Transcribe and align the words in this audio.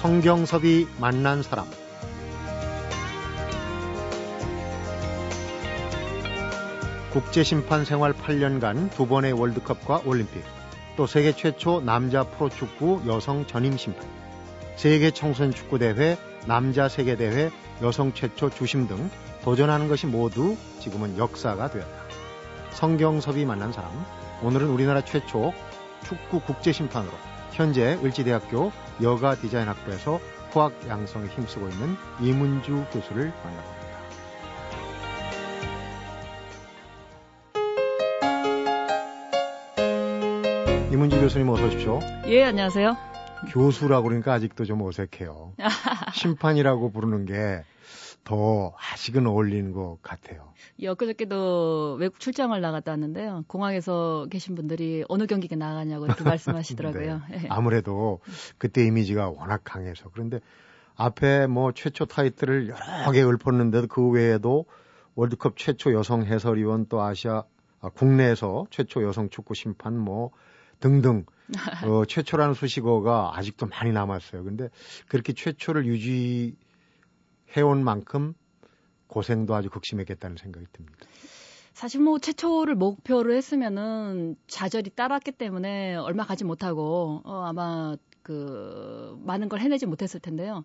성경섭이 0.00 0.86
만난 0.98 1.42
사람 1.42 1.66
국제심판 7.12 7.84
생활 7.84 8.14
8년간 8.14 8.90
두 8.92 9.06
번의 9.06 9.32
월드컵과 9.32 10.00
올림픽 10.06 10.42
또 10.96 11.06
세계 11.06 11.32
최초 11.32 11.82
남자 11.82 12.22
프로축구 12.24 13.02
여성 13.08 13.46
전임 13.46 13.76
심판 13.76 14.08
세계 14.76 15.10
청소년 15.10 15.52
축구대회 15.52 16.16
남자 16.46 16.88
세계대회 16.88 17.50
여성 17.82 18.14
최초 18.14 18.48
주심 18.48 18.88
등 18.88 19.10
도전하는 19.42 19.88
것이 19.88 20.06
모두 20.06 20.56
지금은 20.80 21.18
역사가 21.18 21.70
되었다. 21.70 22.02
성경섭이 22.70 23.44
만난 23.44 23.70
사람 23.70 23.90
오늘은 24.42 24.66
우리나라 24.68 25.02
최초 25.04 25.52
축구 26.04 26.40
국제심판으로 26.40 27.12
현재 27.52 27.98
을지대학교 28.02 28.72
여가 29.02 29.34
디자인 29.34 29.68
학부에서 29.68 30.20
후학 30.50 30.72
양성에 30.88 31.26
힘쓰고 31.28 31.68
있는 31.68 31.96
이문주 32.20 32.84
교수를 32.92 33.32
만나봅니다. 33.44 33.80
이문주 40.92 41.20
교수님 41.20 41.48
어서 41.48 41.66
오십시오. 41.66 42.00
예, 42.26 42.44
안녕하세요. 42.44 43.09
교수라고 43.48 44.04
그러니까 44.04 44.32
아직도 44.32 44.64
좀 44.64 44.82
어색해요. 44.82 45.54
심판이라고 46.14 46.92
부르는 46.92 47.26
게 47.26 47.64
더 48.24 48.74
아직은 48.92 49.26
어울리는 49.26 49.72
것 49.72 49.98
같아요. 50.02 50.52
예, 50.78 50.88
엊그저께도 50.88 51.96
외국 51.98 52.20
출장을 52.20 52.58
나갔다 52.60 52.92
왔는데요. 52.92 53.44
공항에서 53.46 54.26
계신 54.30 54.54
분들이 54.54 55.04
어느 55.08 55.26
경기가 55.26 55.56
나가냐고 55.56 56.06
이렇게 56.06 56.22
말씀하시더라고요. 56.24 57.22
네. 57.30 57.40
예. 57.44 57.48
아무래도 57.48 58.20
그때 58.58 58.84
이미지가 58.86 59.30
워낙 59.30 59.62
강해서 59.64 60.10
그런데 60.12 60.40
앞에 60.96 61.46
뭐 61.46 61.72
최초 61.72 62.04
타이틀을 62.04 62.68
여러 62.68 63.10
개 63.12 63.22
읊었는데도 63.22 63.86
그 63.86 64.08
외에도 64.10 64.66
월드컵 65.14 65.56
최초 65.56 65.92
여성 65.94 66.24
해설위원 66.24 66.86
또 66.88 67.00
아시아 67.02 67.44
아, 67.80 67.88
국내에서 67.88 68.66
최초 68.70 69.02
여성 69.02 69.30
축구 69.30 69.54
심판 69.54 69.98
뭐 69.98 70.30
등등 70.78 71.24
어, 71.84 72.04
최초라는 72.04 72.54
수식어가 72.54 73.32
아직도 73.34 73.66
많이 73.66 73.92
남았어요. 73.92 74.44
근데 74.44 74.68
그렇게 75.08 75.32
최초를 75.32 75.86
유지해온 75.86 76.54
만큼 77.84 78.34
고생도 79.06 79.54
아주 79.54 79.70
극심했겠다는 79.70 80.36
생각이 80.36 80.66
듭니다. 80.72 81.06
사실 81.72 82.00
뭐 82.00 82.18
최초를 82.18 82.74
목표로 82.74 83.32
했으면은 83.32 84.36
좌절이 84.46 84.90
따랐기 84.90 85.32
때문에 85.32 85.96
얼마 85.96 86.24
가지 86.24 86.44
못하고 86.44 87.22
어, 87.24 87.44
아마 87.46 87.96
그 88.22 89.18
많은 89.24 89.48
걸 89.48 89.60
해내지 89.60 89.86
못했을 89.86 90.20
텐데요. 90.20 90.64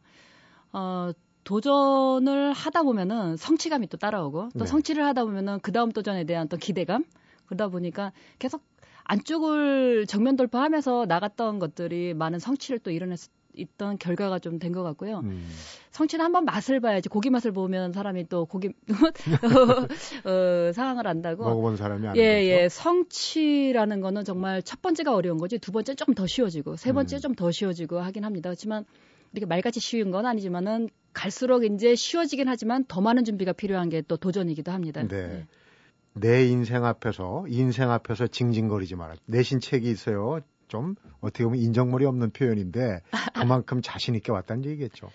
어, 0.74 1.12
도전을 1.46 2.54
하다 2.54 2.84
보면은 2.84 3.38
성취감이 3.38 3.88
또 3.88 3.98
따라오고 3.98 4.50
또 4.54 4.60
네. 4.60 4.66
성취를 4.66 5.06
하다 5.06 5.26
보면은 5.26 5.60
그 5.62 5.72
다음 5.72 5.92
도전에 5.92 6.26
대한 6.26 6.50
또 6.50 6.58
기대감 6.58 7.06
그러다 7.46 7.70
보니까 7.70 8.12
계속 8.40 8.64
안쪽을 9.06 10.06
정면 10.08 10.36
돌파하면서 10.36 11.06
나갔던 11.08 11.60
것들이 11.60 12.14
많은 12.14 12.40
성취를 12.40 12.80
또 12.80 12.92
이뤄낼 12.92 13.18
수 13.18 13.30
있던 13.58 13.98
결과가 13.98 14.40
좀 14.40 14.60
된 14.60 14.74
것 14.74 14.84
같고요. 14.84 15.20
음, 15.20 15.48
성취는 15.92 16.26
한번 16.26 16.44
맛을 16.44 16.82
봐야지 16.82 17.08
고기 17.08 17.30
맛을 17.30 17.54
보면 17.54 17.94
사람이 17.94 18.28
또 18.28 18.46
고기 18.46 18.70
어, 20.26 20.72
상황을 20.74 21.08
안다고. 21.08 21.46
먹어본 21.46 21.78
사람이 21.78 22.06
아니죠. 22.08 22.22
예, 22.22 22.44
예. 22.64 22.68
성취라는 22.70 24.02
거는 24.02 24.26
정말 24.26 24.62
첫 24.62 24.82
번째가 24.82 25.16
어려운 25.16 25.38
거지 25.38 25.58
두 25.58 25.72
번째 25.72 25.96
조금 25.96 26.14
더 26.14 26.28
쉬워지고 26.28 26.76
세 26.76 26.92
번째 26.92 27.16
음. 27.16 27.22
좀더 27.22 27.52
쉬워지고 27.52 28.00
하긴 28.00 28.26
합니다. 28.26 28.50
그렇지만 28.50 28.84
이렇게 29.32 29.46
말같이 29.46 29.80
쉬운 29.80 30.12
건 30.12 30.26
아니지만은 30.26 30.90
갈수록 31.14 31.64
이제 31.64 31.96
쉬워지긴 31.96 32.48
하지만 32.50 32.84
더 32.88 33.00
많은 33.02 33.24
준비가 33.24 33.54
필요한 33.54 33.90
게 33.90 34.02
또 34.02 34.18
도전이기도 34.18 34.72
합니다. 34.72 35.02
네. 35.08 35.16
예. 35.16 35.46
내 36.16 36.46
인생 36.48 36.86
앞에서 36.86 37.46
인생 37.48 37.92
앞에서 37.92 38.28
징징거리지 38.28 38.96
마라. 38.96 39.16
내신 39.26 39.60
책이 39.60 39.90
있어요. 39.90 40.40
좀 40.68 40.96
어떻게 41.20 41.44
보면 41.44 41.60
인정머리 41.60 42.06
없는 42.06 42.32
표현인데 42.32 43.02
그만큼 43.34 43.82
자신 43.84 44.16
있게 44.16 44.32
왔다는 44.32 44.66
얘기겠죠. 44.66 45.10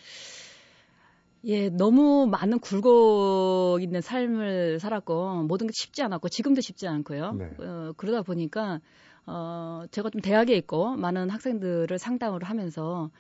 예, 1.44 1.71
너무 1.71 2.27
많은 2.27 2.59
굴고 2.59 3.78
있는 3.81 4.03
삶을 4.03 4.78
살았고 4.78 5.44
모든 5.44 5.66
게 5.66 5.72
쉽지 5.75 6.03
않았고 6.03 6.28
지금도 6.28 6.60
쉽지 6.60 6.87
않고요. 6.87 7.33
네. 7.33 7.50
어, 7.59 7.93
그러다 7.97 8.22
보니까 8.22 8.81
어, 9.27 9.84
제가 9.91 10.10
좀 10.10 10.21
대학에 10.21 10.55
있고 10.56 10.97
많은 10.97 11.31
학생들을 11.31 11.99
상담을 11.99 12.44
하면서 12.44 13.10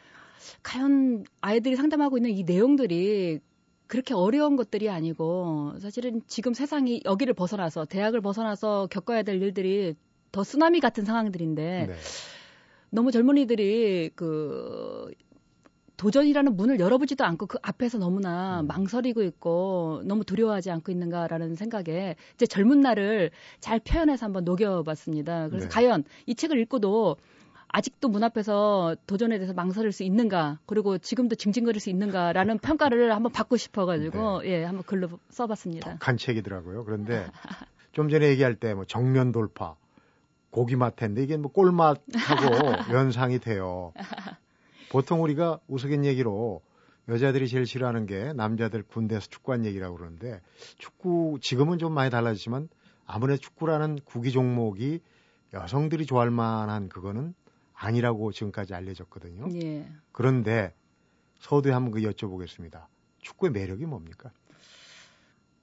과연 0.62 1.24
아이들이 1.40 1.76
상담하고 1.76 2.18
있는 2.18 2.30
이 2.30 2.44
내용들이 2.44 3.40
그렇게 3.90 4.14
어려운 4.14 4.54
것들이 4.54 4.88
아니고 4.88 5.74
사실은 5.80 6.22
지금 6.28 6.54
세상이 6.54 7.02
여기를 7.04 7.34
벗어나서 7.34 7.86
대학을 7.86 8.20
벗어나서 8.20 8.86
겪어야 8.88 9.24
될 9.24 9.42
일들이 9.42 9.96
더 10.30 10.44
쓰나미 10.44 10.78
같은 10.78 11.04
상황들인데 11.04 11.86
네. 11.88 11.94
너무 12.90 13.10
젊은이들이 13.10 14.12
그 14.14 15.10
도전이라는 15.96 16.56
문을 16.56 16.78
열어보지도 16.78 17.24
않고 17.24 17.46
그 17.46 17.58
앞에서 17.62 17.98
너무나 17.98 18.60
음. 18.60 18.68
망설이고 18.68 19.24
있고 19.24 20.02
너무 20.04 20.24
두려워하지 20.24 20.70
않고 20.70 20.92
있는가라는 20.92 21.56
생각에 21.56 22.14
이제 22.34 22.46
젊은 22.46 22.80
날을 22.80 23.32
잘 23.58 23.80
표현해서 23.80 24.24
한번 24.24 24.44
녹여봤습니다. 24.44 25.48
그래서 25.48 25.66
네. 25.66 25.68
과연 25.68 26.04
이 26.26 26.36
책을 26.36 26.60
읽고도 26.60 27.16
아직도 27.72 28.08
문 28.08 28.22
앞에서 28.24 28.96
도전에 29.06 29.38
대해서 29.38 29.52
망설일 29.54 29.92
수 29.92 30.02
있는가 30.02 30.58
그리고 30.66 30.98
지금도 30.98 31.36
징징거릴 31.36 31.80
수 31.80 31.90
있는가라는 31.90 32.58
평가를 32.58 33.14
한번 33.14 33.32
받고 33.32 33.56
싶어가지고 33.56 34.44
예 34.46 34.64
한번 34.64 34.82
글로 34.84 35.08
써봤습니다. 35.30 35.92
독한 35.92 36.16
책이더라고요. 36.16 36.84
그런데 36.84 37.26
좀 37.92 38.08
전에 38.08 38.28
얘기할 38.28 38.56
때 38.56 38.74
뭐 38.74 38.84
정면 38.84 39.32
돌파, 39.32 39.76
고기 40.50 40.76
맛인데 40.76 41.22
이게 41.22 41.36
뭐 41.36 41.50
꼴맛하고 41.52 42.00
연상이 42.94 43.38
돼요. 43.38 43.92
보통 44.90 45.22
우리가 45.22 45.60
우스갯 45.68 46.04
얘기로 46.04 46.62
여자들이 47.08 47.48
제일 47.48 47.66
싫어하는 47.66 48.06
게 48.06 48.32
남자들 48.32 48.82
군대에서 48.82 49.28
축구한 49.28 49.64
얘기라고 49.64 49.96
그러는데 49.96 50.40
축구 50.78 51.38
지금은 51.40 51.78
좀 51.78 51.92
많이 51.92 52.10
달라지지만 52.10 52.68
아무래도 53.06 53.40
축구라는 53.40 54.00
구기 54.04 54.30
종목이 54.32 55.00
여성들이 55.52 56.06
좋아할 56.06 56.30
만한 56.30 56.88
그거는 56.88 57.34
아니라고 57.80 58.30
지금까지 58.30 58.74
알려졌거든요. 58.74 59.48
예. 59.54 59.88
그런데 60.12 60.74
서두에 61.38 61.72
한번 61.72 61.92
그 61.92 62.00
여쭤보겠습니다. 62.02 62.86
축구의 63.20 63.52
매력이 63.52 63.86
뭡니까? 63.86 64.30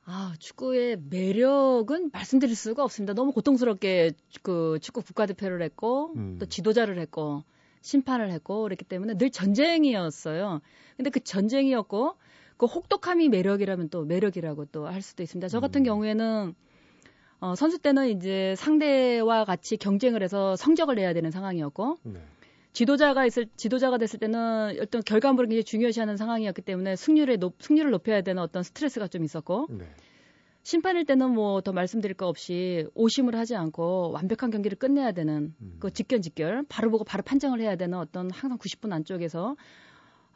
아, 0.06 0.34
축구의 0.40 0.98
매력은 1.10 2.10
말씀드릴 2.12 2.56
수가 2.56 2.84
없습니다. 2.84 3.14
너무 3.14 3.32
고통스럽게 3.34 4.14
그 4.42 4.80
축구 4.82 5.02
국가대표를 5.02 5.62
했고 5.62 6.14
음. 6.16 6.38
또 6.40 6.48
지도자를 6.48 6.98
했고 6.98 7.44
심판을 7.82 8.32
했고 8.32 8.64
그랬기 8.64 8.86
때문에 8.86 9.18
늘 9.18 9.30
전쟁이었어요. 9.30 10.62
근데 10.96 11.10
그 11.12 11.20
전쟁이었고 11.20 12.16
그 12.58 12.66
혹독함이 12.66 13.30
매력이라면 13.30 13.90
또 13.90 14.06
매력이라고 14.06 14.66
또 14.66 14.88
할 14.88 15.04
수도 15.04 15.22
있습니다. 15.22 15.50
저 15.50 15.60
같은 15.60 15.82
음. 15.82 15.84
경우에는 15.84 16.56
어, 17.40 17.56
선수 17.56 17.80
때는 17.80 18.10
이제 18.10 18.56
상대와 18.58 19.46
같이 19.46 19.78
경쟁을 19.78 20.24
해서 20.24 20.56
성적을 20.56 20.96
내야 20.96 21.14
되는 21.14 21.32
상황이었고 21.32 21.98
네. 22.04 22.20
지도자가 22.74 23.26
있을 23.26 23.48
지도자가 23.56 23.98
됐을 23.98 24.20
때는 24.20 24.78
어떤 24.82 25.02
결과물을 25.04 25.48
굉장히 25.48 25.64
중요시하는 25.64 26.18
상황이었기 26.18 26.62
때문에 26.62 26.96
승률에 26.96 27.38
높, 27.38 27.56
승률을 27.60 27.92
높여야 27.92 28.22
되는 28.22 28.42
어떤 28.42 28.64
스트레스가 28.64 29.08
좀 29.08 29.24
있었고 29.24 29.68
네. 29.70 29.86
심판일 30.64 31.06
때는 31.06 31.32
뭐 31.32 31.62
더 31.62 31.72
말씀드릴 31.72 32.16
거 32.16 32.28
없이 32.28 32.86
오심을 32.94 33.36
하지 33.36 33.56
않고 33.56 34.12
완벽한 34.12 34.52
경기를 34.52 34.78
끝내야 34.78 35.14
되는 35.14 35.56
음. 35.62 35.78
그 35.80 35.92
직견 35.92 36.22
직결 36.22 36.66
바로 36.68 36.92
보고 36.92 37.04
바로 37.04 37.24
판정을 37.24 37.62
해야 37.62 37.78
되는 37.78 37.98
어떤 37.98 38.30
항상 38.32 38.58
90분 38.58 38.92
안쪽에서 38.92 39.56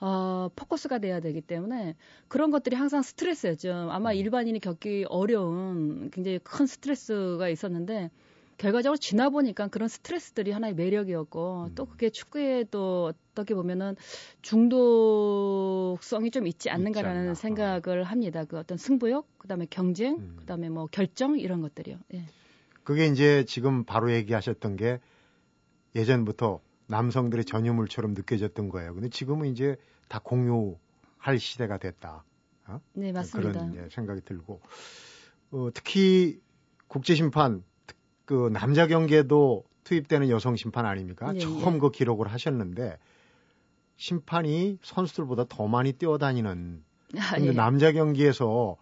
어, 0.01 0.49
포커스가 0.55 0.97
돼야 0.97 1.19
되기 1.19 1.41
때문에 1.41 1.95
그런 2.27 2.49
것들이 2.49 2.75
항상 2.75 3.03
스트레스였죠. 3.03 3.89
아마 3.91 4.11
음. 4.11 4.15
일반인이 4.15 4.59
겪기 4.59 5.05
어려운 5.07 6.09
굉장히 6.09 6.39
큰 6.39 6.65
스트레스가 6.65 7.47
있었는데 7.49 8.09
결과적으로 8.57 8.97
지나 8.97 9.29
보니까 9.29 9.67
그런 9.67 9.87
스트레스들이 9.87 10.51
하나의 10.51 10.73
매력이었고 10.73 11.67
음. 11.69 11.75
또 11.75 11.85
그게 11.85 12.09
축구에 12.09 12.65
또 12.71 13.13
어떻게 13.31 13.53
보면은 13.53 13.95
중독성이 14.41 16.31
좀 16.31 16.47
있지 16.47 16.71
않는가라는 16.71 17.21
않나. 17.21 17.33
생각을 17.35 18.03
합니다. 18.03 18.43
그 18.45 18.57
어떤 18.57 18.77
승부욕, 18.79 19.27
그다음에 19.37 19.67
경쟁, 19.69 20.15
음. 20.15 20.35
그다음에 20.39 20.69
뭐 20.69 20.87
결정 20.87 21.39
이런 21.39 21.61
것들이요. 21.61 21.97
예. 22.15 22.25
그게 22.83 23.05
이제 23.05 23.45
지금 23.45 23.83
바로 23.83 24.11
얘기하셨던 24.11 24.77
게 24.77 24.99
예전부터 25.95 26.59
남성들의 26.91 27.45
전유물처럼 27.45 28.13
느껴졌던 28.13 28.69
거예요. 28.69 28.93
근데 28.93 29.09
지금은 29.09 29.47
이제 29.47 29.77
다 30.09 30.19
공유할 30.19 31.39
시대가 31.39 31.77
됐다. 31.77 32.23
네, 32.93 33.11
맞습니다. 33.11 33.51
그런 33.51 33.71
이제 33.71 33.87
생각이 33.91 34.21
들고 34.21 34.61
어, 35.51 35.69
특히 35.73 36.39
국제 36.87 37.15
심판 37.15 37.63
특- 37.87 37.97
그 38.25 38.49
남자 38.53 38.87
경기에도 38.87 39.65
투입되는 39.83 40.29
여성 40.29 40.55
심판 40.55 40.85
아닙니까? 40.85 41.33
예, 41.35 41.39
처음 41.39 41.75
예. 41.75 41.79
그 41.79 41.91
기록을 41.91 42.27
하셨는데 42.27 42.97
심판이 43.97 44.77
선수들보다 44.83 45.45
더 45.49 45.67
많이 45.67 45.93
뛰어다니는 45.93 46.83
아, 47.17 47.35
근데 47.35 47.49
예. 47.49 47.53
남자 47.53 47.91
경기에서 47.91 48.77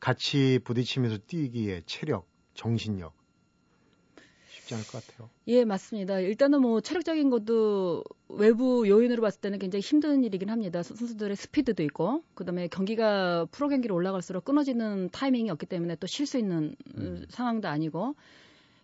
같이 0.00 0.58
부딪히면서 0.64 1.18
뛰기에 1.26 1.82
체력, 1.86 2.26
정신력 2.54 3.14
쉽지 4.72 4.74
않을 4.74 4.86
것 4.86 5.06
같아요. 5.06 5.30
예, 5.48 5.64
맞습니다. 5.64 6.20
일단은 6.20 6.60
뭐 6.60 6.80
체력적인 6.80 7.30
것도 7.30 8.02
외부 8.28 8.88
요인으로 8.88 9.20
봤을 9.22 9.40
때는 9.40 9.58
굉장히 9.58 9.80
힘든 9.82 10.24
일이긴 10.24 10.50
합니다. 10.50 10.82
선- 10.82 10.96
선수들의 10.96 11.36
스피드도 11.36 11.82
있고, 11.84 12.22
그다음에 12.34 12.68
경기가 12.68 13.46
프로 13.50 13.68
경기로 13.68 13.94
올라갈수록 13.94 14.44
끊어지는 14.44 15.10
타이밍이 15.12 15.50
없기 15.50 15.66
때문에 15.66 15.96
또 15.96 16.06
쉴 16.06 16.26
수 16.26 16.38
있는 16.38 16.74
음, 16.96 17.24
상황도 17.28 17.68
아니고. 17.68 18.14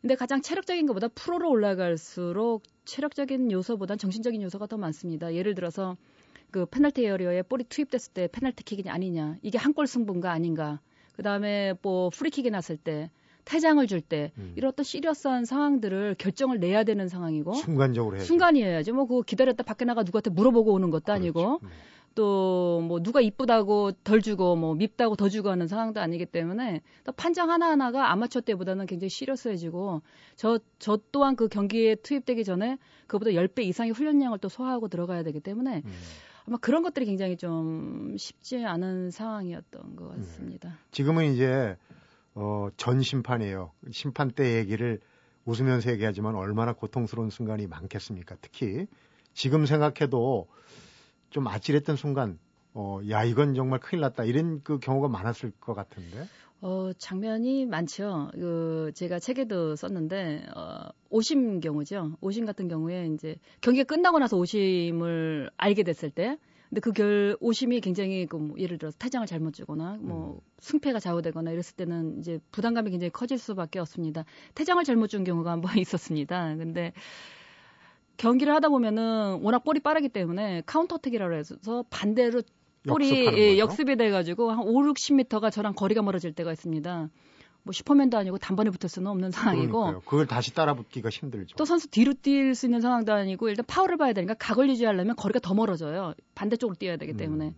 근데 0.00 0.14
가장 0.14 0.40
체력적인 0.42 0.86
것보다 0.86 1.08
프로로 1.08 1.50
올라갈수록 1.50 2.62
체력적인 2.84 3.50
요소보단 3.50 3.98
정신적인 3.98 4.42
요소가 4.42 4.66
더 4.66 4.76
많습니다. 4.76 5.34
예를 5.34 5.54
들어서 5.56 5.96
그 6.52 6.66
페널티 6.66 7.04
에어리어에 7.04 7.42
볼이 7.42 7.64
투입됐을 7.68 8.12
때 8.14 8.28
페널티 8.30 8.62
킥이 8.64 8.88
아니냐, 8.88 9.36
이게 9.42 9.58
한 9.58 9.72
골 9.74 9.86
승부인가 9.86 10.30
아닌가. 10.30 10.80
그다음에 11.16 11.74
뭐 11.82 12.10
프리킥이 12.10 12.48
났을 12.50 12.76
때 12.76 13.10
퇴장을 13.48 13.86
줄때 13.86 14.30
음. 14.36 14.52
이런 14.56 14.68
어떤 14.68 14.84
시리어스한 14.84 15.46
상황들을 15.46 16.16
결정을 16.18 16.60
내야 16.60 16.84
되는 16.84 17.08
상황이고 17.08 17.54
순간적으로 17.54 18.16
해야죠. 18.16 18.24
어? 18.24 18.26
순간이어야지 18.26 18.92
뭐 18.92 19.06
그거 19.06 19.22
기다렸다 19.22 19.62
밖에 19.62 19.86
나가 19.86 20.02
누구한테 20.02 20.28
물어보고 20.30 20.72
오는 20.72 20.90
것도 20.90 21.12
아니고 21.12 21.58
그렇죠. 21.58 21.66
네. 21.66 21.72
또뭐 22.14 23.00
누가 23.02 23.20
이쁘다고 23.20 23.92
덜 24.04 24.20
주고 24.20 24.56
뭐 24.56 24.74
밉다고 24.74 25.16
더 25.16 25.28
주고 25.28 25.50
하는 25.50 25.66
상황도 25.68 26.00
아니기 26.00 26.26
때문에 26.26 26.82
또 27.04 27.12
판정 27.12 27.50
하나하나가 27.50 28.10
아마추어 28.10 28.42
때보다는 28.42 28.86
굉장히 28.86 29.08
시리어스해지고 29.08 30.02
저 30.36 30.58
저 30.78 30.98
또한 31.12 31.36
그 31.36 31.48
경기에 31.48 31.96
투입되기 31.96 32.44
전에 32.44 32.78
그보다 33.06 33.30
10배 33.30 33.62
이상의 33.62 33.92
훈련량을 33.92 34.38
또 34.38 34.48
소화하고 34.48 34.88
들어가야 34.88 35.22
되기 35.22 35.40
때문에 35.40 35.82
음. 35.84 35.92
아마 36.46 36.56
그런 36.58 36.82
것들이 36.82 37.04
굉장히 37.06 37.36
좀 37.36 38.16
쉽지 38.16 38.64
않은 38.64 39.10
상황이었던 39.10 39.96
것 39.96 40.14
네. 40.14 40.16
같습니다. 40.16 40.78
지금은 40.90 41.32
이제 41.34 41.76
어, 42.40 42.68
전 42.76 43.02
심판이에요. 43.02 43.72
심판 43.90 44.30
때 44.30 44.58
얘기를 44.58 45.00
웃으면서 45.44 45.90
얘기하지만 45.90 46.36
얼마나 46.36 46.72
고통스러운 46.72 47.30
순간이 47.30 47.66
많겠습니까? 47.66 48.36
특히 48.40 48.86
지금 49.32 49.66
생각해도 49.66 50.46
좀 51.30 51.48
아찔했던 51.48 51.96
순간, 51.96 52.38
어, 52.74 53.00
야 53.10 53.24
이건 53.24 53.54
정말 53.54 53.80
큰일 53.80 54.02
났다 54.02 54.22
이런 54.22 54.62
그 54.62 54.78
경우가 54.78 55.08
많았을 55.08 55.50
것 55.58 55.74
같은데. 55.74 56.28
어, 56.60 56.92
장면이 56.96 57.66
많죠. 57.66 58.30
그, 58.34 58.92
제가 58.94 59.18
책에도 59.18 59.74
썼는데, 59.74 60.46
어, 60.54 60.88
오심 61.10 61.58
경우죠. 61.58 62.18
오심 62.20 62.46
같은 62.46 62.68
경우에 62.68 63.08
이제 63.14 63.36
경기가 63.62 63.84
끝나고 63.84 64.20
나서 64.20 64.36
오심을 64.36 65.50
알게 65.56 65.82
됐을 65.82 66.10
때, 66.10 66.36
근데 66.68 66.80
그 66.80 66.92
결, 66.92 67.36
오심이 67.40 67.80
굉장히 67.80 68.26
그, 68.26 68.36
뭐 68.36 68.58
예를 68.58 68.78
들어서 68.78 68.96
퇴장을 68.98 69.26
잘못 69.26 69.54
주거나, 69.54 69.96
뭐, 70.00 70.40
승패가 70.60 71.00
좌우되거나 71.00 71.50
이랬을 71.52 71.76
때는 71.76 72.18
이제 72.18 72.38
부담감이 72.52 72.90
굉장히 72.90 73.10
커질 73.10 73.38
수밖에 73.38 73.78
없습니다. 73.78 74.24
퇴장을 74.54 74.82
잘못 74.84 75.08
준 75.08 75.24
경우가 75.24 75.50
한 75.50 75.60
번 75.62 75.72
있었습니다. 75.78 76.56
근데, 76.56 76.92
경기를 78.16 78.52
하다 78.54 78.68
보면은 78.68 79.40
워낙 79.42 79.60
볼이 79.64 79.80
빠르기 79.80 80.08
때문에 80.08 80.62
counter 80.66 80.96
attack이라고 80.96 81.34
해서 81.34 81.56
반대로 81.90 82.42
볼이 82.86 83.10
예? 83.36 83.58
역습이 83.58 83.96
돼가지고 83.96 84.50
한 84.50 84.60
5, 84.60 84.64
60m가 84.92 85.50
저랑 85.52 85.74
거리가 85.74 86.02
멀어질 86.02 86.32
때가 86.32 86.52
있습니다. 86.52 87.08
뭐 87.68 87.72
슈퍼맨도 87.74 88.16
아니고 88.16 88.38
단번에 88.38 88.70
붙을 88.70 88.88
수는 88.88 89.10
없는 89.10 89.30
상황이고 89.30 89.72
그러니까요. 89.72 90.00
그걸 90.06 90.26
다시 90.26 90.54
따라붙기가 90.54 91.10
힘들죠. 91.10 91.54
또 91.56 91.66
선수 91.66 91.86
뒤로 91.88 92.14
뛸 92.14 92.54
수 92.54 92.64
있는 92.64 92.80
상황도 92.80 93.12
아니고 93.12 93.50
일단 93.50 93.66
파울을 93.66 93.98
봐야 93.98 94.14
되니까 94.14 94.32
각을 94.32 94.70
유지하려면 94.70 95.16
거리가 95.16 95.38
더 95.40 95.52
멀어져요. 95.52 96.14
반대쪽으로 96.34 96.76
뛰어야 96.76 96.96
되기 96.96 97.12
때문에 97.14 97.48
음. 97.48 97.54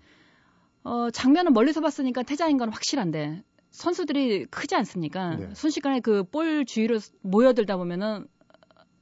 어, 0.82 1.10
장면은 1.12 1.52
멀리서 1.52 1.80
봤으니까 1.80 2.24
퇴장인 2.24 2.56
건 2.58 2.70
확실한데 2.72 3.44
선수들이 3.70 4.46
크지 4.46 4.74
않습니까? 4.74 5.36
네. 5.36 5.48
순식간에 5.54 6.00
그 6.00 6.24
볼 6.24 6.64
주위로 6.64 6.98
모여들다 7.22 7.76
보면은 7.76 8.26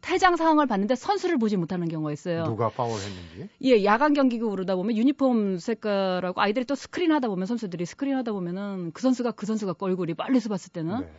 퇴장 0.01 0.37
상황을 0.37 0.67
봤는데 0.67 0.95
선수를 0.95 1.39
보지 1.39 1.57
못하는 1.57 1.89
경우가 1.89 2.13
있어요. 2.13 2.45
누가 2.45 2.69
파울했는지. 2.71 3.49
예, 3.63 3.85
야간 3.85 4.15
경기고 4.15 4.51
그러다 4.51 4.77
보면 4.77 4.97
유니폼 4.97 5.59
색깔하고 5.59 6.41
아이들이 6.41 6.65
또 6.65 6.75
스크린 6.75 7.13
하다 7.13 7.29
보면 7.29 7.47
선수들이 7.47 7.85
스크린 7.85 8.15
하다 8.17 8.33
보면은 8.33 8.93
그 8.93 9.03
선수가 9.03 9.33
그 9.33 9.47
선수가 9.47 9.75
얼굴이 9.79 10.15
멀리서 10.17 10.49
봤을 10.49 10.73
때는 10.73 11.01
네. 11.01 11.11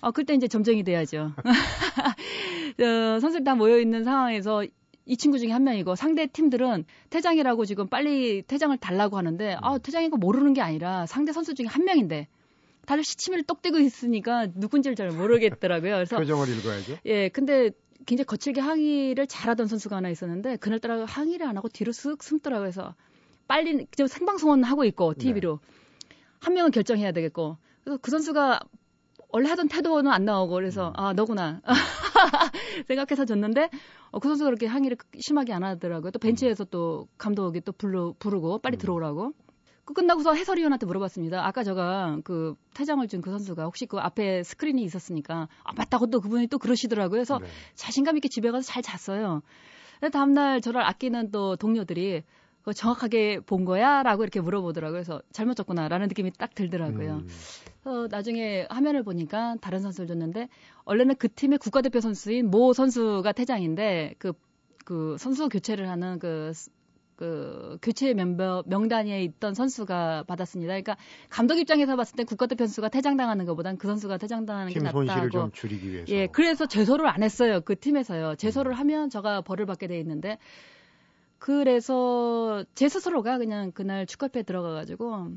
아 0.00 0.10
그때 0.10 0.34
이제 0.34 0.48
점쟁이 0.48 0.82
돼야죠. 0.82 1.32
어, 2.80 3.20
선수들 3.20 3.44
다 3.44 3.54
모여 3.54 3.78
있는 3.78 4.04
상황에서 4.04 4.64
이 5.06 5.16
친구 5.16 5.38
중에 5.38 5.50
한 5.50 5.64
명이고 5.64 5.96
상대 5.96 6.26
팀들은 6.26 6.84
퇴장이라고 7.10 7.64
지금 7.64 7.88
빨리 7.88 8.42
퇴장을 8.42 8.76
달라고 8.78 9.16
하는데 9.16 9.56
아 9.60 9.78
퇴장인 9.78 10.10
거 10.10 10.16
모르는 10.16 10.52
게 10.52 10.60
아니라 10.60 11.06
상대 11.06 11.32
선수 11.32 11.54
중에 11.54 11.66
한 11.66 11.84
명인데 11.84 12.28
다들 12.86 13.04
시치미를 13.04 13.44
똑 13.44 13.62
떼고 13.62 13.78
있으니까 13.78 14.46
누군지를 14.54 14.94
잘 14.94 15.10
모르겠더라고요. 15.10 15.94
그래서 15.94 16.16
표정을 16.18 16.48
읽어야죠. 16.48 16.98
예, 17.06 17.28
근데 17.28 17.70
굉장히 18.10 18.26
거칠게 18.26 18.60
항의를 18.60 19.28
잘하던 19.28 19.68
선수가 19.68 19.94
하나 19.94 20.10
있었는데 20.10 20.56
그날따라 20.56 21.04
항의를 21.04 21.46
안 21.46 21.56
하고 21.56 21.68
뒤로 21.68 21.92
쓱 21.92 22.20
숨더라고요. 22.20 22.64
그래서 22.64 22.96
빨리 23.46 23.86
지금 23.92 24.08
생방송은 24.08 24.64
하고 24.64 24.84
있고 24.84 25.14
TV로 25.14 25.60
한 26.40 26.54
명은 26.54 26.72
결정해야 26.72 27.12
되겠고 27.12 27.56
그래서 27.84 27.98
그 28.02 28.10
선수가 28.10 28.58
원래 29.28 29.48
하던 29.48 29.68
태도는 29.68 30.10
안 30.10 30.24
나오고 30.24 30.54
그래서 30.54 30.88
음. 30.88 30.92
아 30.96 31.12
너구나 31.12 31.60
생각해서 32.88 33.24
줬는데 33.26 33.70
어, 34.10 34.18
그 34.18 34.26
선수가 34.26 34.48
그렇게 34.48 34.66
항의를 34.66 34.96
심하게 35.20 35.52
안 35.52 35.62
하더라고요. 35.62 36.10
또 36.10 36.18
벤치에서 36.18 36.64
또 36.64 37.06
감독이 37.16 37.60
또 37.60 37.70
불러 37.70 38.12
부르고 38.18 38.58
빨리 38.58 38.76
음. 38.76 38.78
들어오라고. 38.78 39.34
그 39.90 39.94
끝나고서 39.94 40.34
해설위원한테 40.34 40.86
물어봤습니다. 40.86 41.44
아까 41.44 41.64
제가 41.64 42.18
그 42.22 42.54
퇴장을 42.74 43.06
준 43.08 43.20
그 43.20 43.30
선수가 43.30 43.64
혹시 43.64 43.86
그 43.86 43.98
앞에 43.98 44.42
스크린이 44.44 44.82
있었으니까 44.84 45.48
아 45.64 45.72
맞다고 45.74 46.06
또 46.06 46.20
그분이 46.20 46.46
또 46.46 46.58
그러시더라고요. 46.58 47.10
그래서 47.10 47.38
네. 47.38 47.46
자신감 47.74 48.16
있게 48.16 48.28
집에 48.28 48.50
가서 48.50 48.66
잘 48.66 48.82
잤어요. 48.82 49.42
근데 49.98 50.10
다음날 50.10 50.60
저를 50.60 50.82
아끼는 50.82 51.30
또 51.32 51.56
동료들이 51.56 52.22
그거 52.60 52.72
정확하게 52.72 53.40
본 53.40 53.64
거야? 53.64 54.02
라고 54.02 54.22
이렇게 54.22 54.40
물어보더라고요. 54.40 54.92
그래서 54.94 55.22
잘못 55.32 55.54
줬구나 55.54 55.88
라는 55.88 56.08
느낌이 56.08 56.30
딱 56.38 56.54
들더라고요. 56.54 57.16
음, 57.16 57.28
그래서 57.82 58.08
나중에 58.10 58.66
화면을 58.70 59.02
보니까 59.02 59.56
다른 59.60 59.80
선수를 59.80 60.06
줬는데 60.06 60.48
원래는 60.84 61.16
그 61.16 61.28
팀의 61.28 61.58
국가대표 61.58 62.00
선수인 62.00 62.50
모 62.50 62.72
선수가 62.72 63.32
퇴장인데 63.32 64.14
그, 64.18 64.32
그 64.84 65.16
선수 65.18 65.48
교체를 65.48 65.88
하는 65.88 66.18
그, 66.18 66.52
그 67.20 67.76
교체 67.82 68.14
멤버 68.14 68.64
명단에 68.66 69.22
있던 69.24 69.52
선수가 69.52 70.24
받았습니다. 70.26 70.70
그러니까 70.70 70.96
감독 71.28 71.58
입장에서 71.58 71.94
봤을 71.94 72.16
때 72.16 72.24
국가대표 72.24 72.64
선수가 72.64 72.88
퇴장당하는 72.88 73.44
것보단 73.44 73.76
그 73.76 73.88
선수가 73.88 74.16
퇴장당하는 74.16 74.72
게팀 74.72 74.90
손실을 74.90 75.24
낫다고. 75.24 75.30
좀 75.30 75.52
줄이기 75.52 75.92
위해서. 75.92 76.10
예, 76.14 76.26
그래서 76.28 76.64
제소를 76.64 77.06
안 77.06 77.22
했어요. 77.22 77.60
그 77.60 77.78
팀에서요. 77.78 78.30
음. 78.30 78.36
제소를 78.38 78.72
하면 78.72 79.10
저가 79.10 79.42
벌을 79.42 79.66
받게 79.66 79.86
돼 79.86 80.00
있는데 80.00 80.38
그래서 81.38 82.64
제 82.74 82.88
스스로가 82.88 83.36
그냥 83.36 83.70
그날 83.72 84.06
축구협회에 84.06 84.42
들어가가지고 84.44 85.28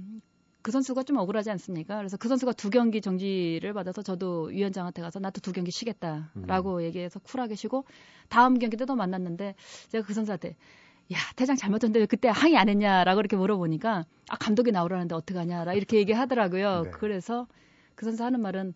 그 0.61 0.71
선수가 0.71 1.03
좀 1.03 1.17
억울하지 1.17 1.51
않습니까? 1.51 1.97
그래서 1.97 2.15
그 2.15 2.29
선수가 2.29 2.53
두 2.53 2.69
경기 2.69 3.01
정지를 3.01 3.73
받아서 3.73 4.01
저도 4.01 4.43
위원장한테 4.43 5.01
가서 5.01 5.19
나도 5.19 5.41
두 5.41 5.51
경기 5.51 5.69
쉬겠다라고 5.71 6.77
음. 6.77 6.81
얘기해서 6.83 7.19
쿨하게 7.19 7.55
쉬고 7.55 7.83
다음 8.29 8.57
경기 8.57 8.77
때도 8.77 8.95
만났는데 8.95 9.55
제가 9.89 10.07
그 10.07 10.13
선수한테 10.13 10.55
야 11.11 11.17
퇴장 11.35 11.55
잘못했는데 11.55 11.99
왜 11.99 12.05
그때 12.05 12.29
항의 12.29 12.57
안 12.57 12.69
했냐라고 12.69 13.19
이렇게 13.19 13.35
물어보니까 13.35 14.05
아 14.29 14.37
감독이 14.37 14.71
나오라는데 14.71 15.15
어떡하냐 15.15 15.73
이렇게 15.73 15.97
얘기하더라고요. 15.97 16.83
네. 16.83 16.91
그래서 16.91 17.47
그 17.95 18.05
선수 18.05 18.23
하는 18.23 18.41
말은 18.41 18.73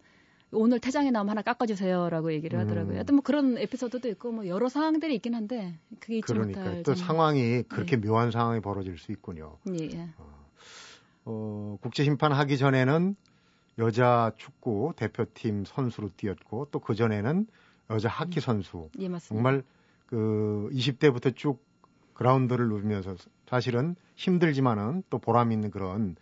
오늘 0.52 0.80
퇴장에 0.80 1.12
나오면 1.12 1.32
하나 1.32 1.42
깎아주세요라고 1.42 2.32
얘기를 2.34 2.58
하더라고요. 2.60 2.94
음. 2.94 2.96
하여튼 2.98 3.16
뭐 3.16 3.22
그런 3.24 3.58
에피소드도 3.58 4.08
있고 4.10 4.32
뭐 4.32 4.48
여러 4.48 4.70
상황들이 4.70 5.16
있긴 5.16 5.36
한데 5.36 5.78
그게 6.00 6.18
잊지 6.18 6.34
그러니까 6.34 6.62
못할 6.62 6.84
또 6.84 6.96
점. 6.96 7.06
상황이 7.08 7.64
그렇게 7.64 7.98
네. 8.00 8.08
묘한 8.08 8.32
상황이 8.32 8.62
벌어질 8.62 8.98
수 8.98 9.12
있군요. 9.12 9.58
예, 9.70 9.86
예. 9.92 10.10
어, 11.26 11.78
국제 11.82 12.04
심판 12.04 12.32
하기 12.32 12.58
전에는 12.58 13.16
여자 13.80 14.32
축구 14.38 14.94
대표팀 14.96 15.66
선수로 15.66 16.10
뛰었고 16.16 16.68
또 16.72 16.80
그 16.80 16.96
전에는 16.96 17.48
여자 17.90 18.10
하키 18.10 18.40
선수 18.40 18.90
예 19.00 19.08
맞습니다. 19.10 19.36
정말 19.36 19.64
그 20.08 20.70
20대부터 20.72 21.36
쭉 21.36 21.60
그라운드를 22.18 22.68
누비면서 22.68 23.16
사실은 23.48 23.96
힘들지만은 24.16 25.04
또 25.12 25.20
보람 25.20 25.52
있는 25.52 25.70
그런 25.70 26.16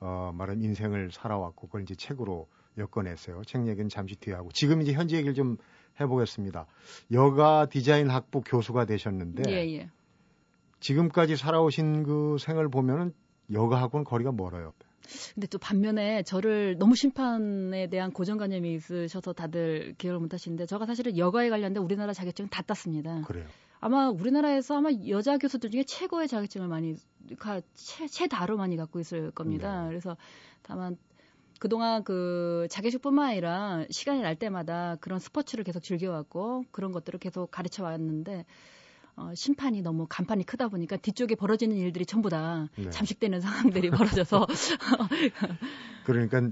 어 0.00 0.32
말은 0.34 0.62
인생을 0.62 1.10
살아왔고 1.12 1.66
그걸 1.66 1.82
이제 1.82 1.94
책으로 1.94 2.48
엮어냈어요. 2.78 3.42
책 3.44 3.66
얘기는 3.68 3.86
잠시 3.90 4.16
뒤에 4.16 4.32
하고 4.32 4.50
지금 4.52 4.80
이제 4.80 4.94
현재 4.94 5.16
얘기를 5.16 5.34
좀 5.34 5.58
해보겠습니다. 6.00 6.66
여가 7.12 7.66
디자인 7.66 8.08
학부 8.08 8.40
교수가 8.40 8.86
되셨는데 8.86 9.42
예, 9.48 9.74
예. 9.74 9.90
지금까지 10.80 11.36
살아오신 11.36 12.04
그 12.04 12.38
생을 12.40 12.70
보면은 12.70 13.12
여가하고는 13.52 14.04
거리가 14.04 14.32
멀어요. 14.32 14.72
근데 15.34 15.46
또 15.48 15.58
반면에 15.58 16.22
저를 16.22 16.78
너무 16.78 16.96
심판에 16.96 17.88
대한 17.88 18.10
고정관념이 18.10 18.72
있으셔서 18.74 19.34
다들 19.34 19.94
기억을 19.98 20.18
못 20.18 20.32
하시는데 20.32 20.64
저가 20.64 20.86
사실은 20.86 21.18
여가에 21.18 21.50
관련된 21.50 21.82
우리나라 21.82 22.14
자격증 22.14 22.48
다 22.48 22.62
땄습니다. 22.62 23.20
그래요. 23.26 23.44
아마 23.82 24.10
우리나라에서 24.10 24.78
아마 24.78 24.90
여자 25.08 25.36
교수들 25.38 25.72
중에 25.72 25.82
최고의 25.82 26.28
자격증을 26.28 26.68
많이 26.68 26.94
가, 27.40 27.60
최, 27.74 28.06
최다로 28.06 28.56
많이 28.56 28.76
갖고 28.76 29.00
있을 29.00 29.32
겁니다. 29.32 29.82
네. 29.82 29.88
그래서 29.88 30.16
다만 30.62 30.96
그동안 31.58 32.04
그 32.04 32.68
자격증뿐만 32.70 33.30
아니라 33.30 33.84
시간이 33.90 34.22
날 34.22 34.36
때마다 34.36 34.96
그런 35.00 35.18
스포츠를 35.18 35.64
계속 35.64 35.82
즐겨왔고 35.82 36.64
그런 36.70 36.92
것들을 36.92 37.18
계속 37.18 37.50
가르쳐 37.50 37.82
왔는데 37.82 38.46
어, 39.16 39.32
심판이 39.34 39.82
너무 39.82 40.06
간판이 40.08 40.46
크다 40.46 40.68
보니까 40.68 40.96
뒤쪽에 40.96 41.34
벌어지는 41.34 41.76
일들이 41.76 42.06
전부 42.06 42.30
다 42.30 42.68
네. 42.76 42.88
잠식되는 42.88 43.40
상황들이 43.40 43.90
벌어져서 43.90 44.46
그러니까 46.06 46.50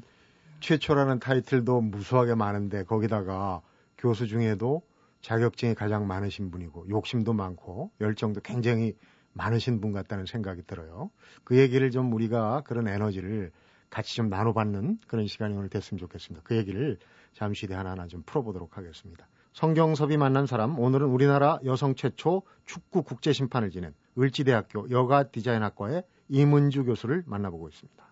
최초라는 0.59 1.21
타이틀도 1.21 1.81
무수하게 1.81 2.35
많은데 2.35 2.83
거기다가 2.83 3.63
교수 3.97 4.27
중에도 4.27 4.83
자격증이 5.21 5.75
가장 5.75 6.07
많으신 6.07 6.51
분이고 6.51 6.89
욕심도 6.89 7.33
많고 7.33 7.91
열정도 8.01 8.41
굉장히 8.41 8.95
많으신 9.33 9.81
분 9.81 9.93
같다는 9.93 10.27
생각이 10.27 10.63
들어요. 10.67 11.11
그 11.45 11.59
얘기를 11.59 11.91
좀 11.91 12.13
우리가 12.13 12.63
그런 12.65 12.89
에너지를 12.89 13.53
같이 13.91 14.15
좀 14.17 14.29
나눠받는 14.29 14.99
그런 15.07 15.27
시간이 15.27 15.55
오늘 15.55 15.69
됐으면 15.69 15.99
좋겠습니다. 15.99 16.43
그 16.45 16.57
얘기를 16.57 16.99
잠시 17.33 17.67
뒤에 17.67 17.77
하나하나 17.77 18.07
좀 18.07 18.23
풀어보도록 18.25 18.77
하겠습니다. 18.77 19.29
성경섭이 19.53 20.17
만난 20.17 20.47
사람, 20.47 20.79
오늘은 20.79 21.09
우리나라 21.09 21.59
여성 21.65 21.97
최초 21.97 22.43
축구 22.65 23.03
국제심판을 23.03 23.71
지낸 23.71 23.95
을지대학교 24.17 24.91
여가 24.91 25.25
디자인학과의 25.25 26.05
이문주 26.29 26.85
교수를 26.85 27.25
만나보고 27.27 27.69
있습니다. 27.69 28.10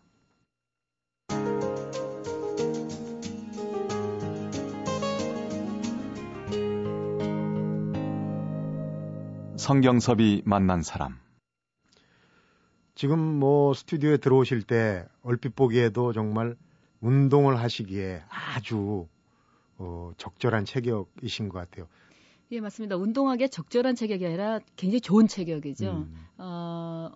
성경섭이 9.68 10.44
만난 10.46 10.80
사람 10.80 11.18
지금 12.94 13.18
뭐 13.18 13.74
스튜디오에 13.74 14.16
들어오실 14.16 14.62
때 14.62 15.04
얼핏 15.20 15.54
보기에도 15.54 16.14
정말 16.14 16.56
운동을 17.02 17.58
하시기에 17.58 18.22
아주 18.30 19.08
어, 19.76 20.12
적절한 20.16 20.64
체격이신 20.64 21.50
것 21.50 21.58
같아요. 21.58 21.86
예, 22.50 22.60
맞습니다. 22.62 22.96
운동하기에 22.96 23.48
적절한 23.48 23.94
체격이 23.94 24.24
아니라 24.24 24.60
굉장히 24.76 25.02
좋은 25.02 25.28
체격이죠. 25.28 25.90
음. 25.90 26.26
어, 26.38 27.10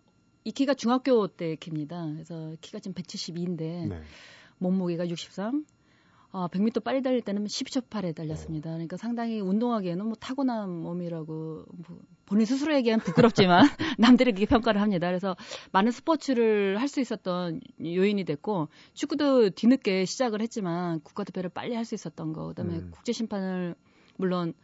이 0.44 0.52
키가 0.52 0.74
중학교 0.74 1.26
때 1.28 1.56
키입니다. 1.56 2.04
그래서 2.04 2.54
키가 2.60 2.80
지금 2.80 2.92
172인데 2.92 3.88
네. 3.88 4.02
몸무게가 4.58 5.08
63, 5.08 5.64
어, 6.32 6.48
100m 6.48 6.82
빨리 6.82 7.02
달릴 7.02 7.20
때는 7.20 7.44
12초 7.44 7.88
8에 7.88 8.14
달렸습니다. 8.14 8.70
그러니까 8.70 8.96
상당히 8.96 9.40
운동하기에는 9.40 10.04
뭐 10.06 10.14
타고난 10.14 10.70
몸이라고 10.70 11.34
뭐 11.70 11.98
본인 12.24 12.46
스스로 12.46 12.74
얘기하면 12.74 13.04
부끄럽지만 13.04 13.66
남들이 13.98 14.32
그렇게 14.32 14.46
평가를 14.46 14.80
합니다. 14.80 15.08
그래서 15.08 15.36
많은 15.72 15.92
스포츠를 15.92 16.80
할 16.80 16.88
수 16.88 17.00
있었던 17.00 17.60
요인이 17.82 18.24
됐고 18.24 18.68
축구도 18.94 19.50
뒤늦게 19.50 20.04
시작을 20.06 20.40
했지만 20.40 21.00
국가대표를 21.00 21.50
빨리 21.50 21.74
할 21.74 21.84
수 21.84 21.94
있었던 21.94 22.32
거 22.32 22.48
그다음에 22.48 22.76
음. 22.76 22.90
국제 22.92 23.12
심판을 23.12 23.74
물론 24.16 24.54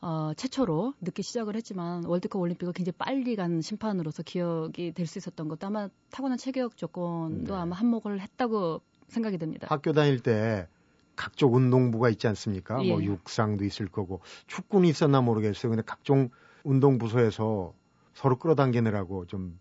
어, 0.00 0.32
최초로 0.34 0.94
늦게 1.00 1.22
시작을 1.22 1.54
했지만 1.56 2.04
월드컵 2.04 2.40
올림픽을 2.40 2.72
굉장히 2.74 2.94
빨리 2.98 3.36
간 3.36 3.60
심판으로서 3.60 4.22
기억이 4.22 4.92
될 4.92 5.06
수 5.06 5.18
있었던 5.18 5.48
것도 5.48 5.66
아마 5.66 5.88
타고난 6.10 6.38
체격 6.38 6.76
조건도 6.76 7.54
네. 7.54 7.60
아마 7.60 7.76
한몫을 7.76 8.20
했다고 8.20 8.80
생각이 9.08 9.38
됩니다. 9.38 9.66
학교 9.70 9.92
다닐 9.92 10.20
때 10.20 10.66
각종 11.16 11.54
운동부가 11.54 12.08
있지 12.10 12.26
않습니까? 12.28 12.76
뭐 12.76 12.84
예. 12.84 12.90
뭐 12.90 13.02
육상도 13.02 13.64
있을 13.64 13.88
거고 13.88 14.20
축구는 14.46 14.88
있었나 14.88 15.20
모르겠어요. 15.20 15.70
근데 15.70 15.82
각종 15.84 16.30
운동 16.62 16.98
부서에서 16.98 17.72
서로 18.14 18.36
끌어당기느라고 18.38 19.26
좀 19.26 19.58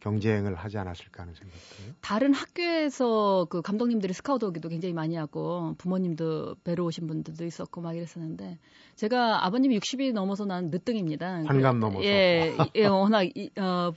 경쟁을 0.00 0.56
하지 0.56 0.78
않았을까 0.78 1.22
하는 1.22 1.34
생각이 1.34 1.60
들어요. 1.60 1.94
다른 2.00 2.34
학교에서 2.34 3.46
그 3.48 3.62
감독님들이 3.62 4.12
스카우트 4.12 4.44
오기도 4.44 4.68
굉장히 4.68 4.92
많이 4.92 5.14
하고 5.14 5.76
부모님도 5.78 6.56
뵈러 6.64 6.84
오신 6.84 7.06
분들도 7.06 7.44
있었고 7.44 7.80
막 7.80 7.96
이랬었는데 7.96 8.58
제가 8.96 9.46
아버님이 9.46 9.78
60이 9.78 10.12
넘어서 10.12 10.44
난 10.44 10.70
늦둥입니다. 10.70 11.44
한감 11.46 11.78
넘어서. 11.78 12.04
예, 12.04 12.56
예 12.74 12.86
워낙 12.86 13.24
이, 13.36 13.50
어, 13.56 13.92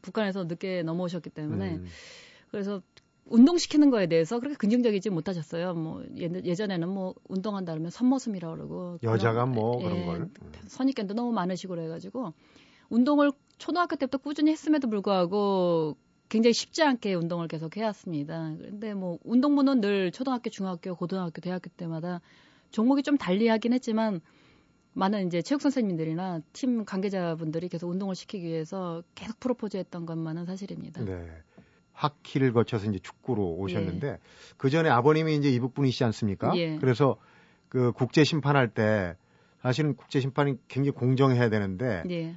북한에서 0.00 0.44
늦게 0.44 0.82
넘어오셨기 0.82 1.28
때문에 1.30 1.74
음. 1.76 1.86
그래서 2.50 2.80
운동시키는 3.26 3.90
거에 3.90 4.06
대해서 4.06 4.38
그렇게 4.38 4.56
긍정적이지 4.56 5.10
못하셨어요. 5.10 5.74
뭐 5.74 6.04
예, 6.16 6.54
전에는뭐 6.54 7.14
운동한다 7.28 7.72
그러면 7.72 7.90
선모습이라 7.90 8.48
고 8.48 8.54
그러고 8.54 8.98
여자가 9.02 9.46
뭐 9.46 9.78
그런 9.78 9.96
예, 9.98 10.04
걸 10.04 10.16
음. 10.20 10.52
선입견도 10.66 11.14
너무 11.14 11.32
많으시고 11.32 11.74
그래 11.74 11.88
가지고 11.88 12.34
운동을 12.90 13.32
초등학교 13.58 13.96
때부터 13.96 14.18
꾸준히 14.18 14.50
했음에도 14.52 14.88
불구하고 14.88 15.96
굉장히 16.28 16.52
쉽지 16.52 16.82
않게 16.82 17.14
운동을 17.14 17.48
계속 17.48 17.76
해왔습니다. 17.76 18.54
그런데 18.58 18.94
뭐 18.94 19.18
운동부는 19.24 19.80
늘 19.80 20.10
초등학교, 20.10 20.50
중학교, 20.50 20.94
고등학교, 20.94 21.40
대학교 21.40 21.70
때마다 21.76 22.20
종목이 22.70 23.02
좀 23.02 23.16
달리하긴 23.16 23.72
했지만 23.72 24.20
많은 24.92 25.26
이제 25.26 25.42
체육 25.42 25.60
선생님들이나 25.60 26.40
팀 26.52 26.84
관계자분들이 26.84 27.68
계속 27.68 27.88
운동을 27.88 28.14
시키기 28.14 28.46
위해서 28.46 29.02
계속 29.14 29.38
프로포즈했던 29.40 30.06
것만은 30.06 30.44
사실입니다. 30.44 31.04
네. 31.04 31.28
학기를 31.94 32.52
거쳐서 32.52 32.90
이제 32.90 32.98
축구로 32.98 33.54
오셨는데 33.54 34.08
예. 34.08 34.18
그 34.56 34.68
전에 34.68 34.90
아버님이 34.90 35.36
이제 35.36 35.48
이북 35.48 35.74
분이시지 35.74 36.04
않습니까? 36.04 36.52
예. 36.56 36.76
그래서 36.76 37.16
그 37.68 37.92
국제 37.92 38.24
심판할 38.24 38.68
때 38.68 39.16
사실은 39.62 39.96
국제 39.96 40.20
심판이 40.20 40.56
굉장히 40.68 40.90
공정해야 40.90 41.48
되는데 41.48 42.02
예. 42.10 42.36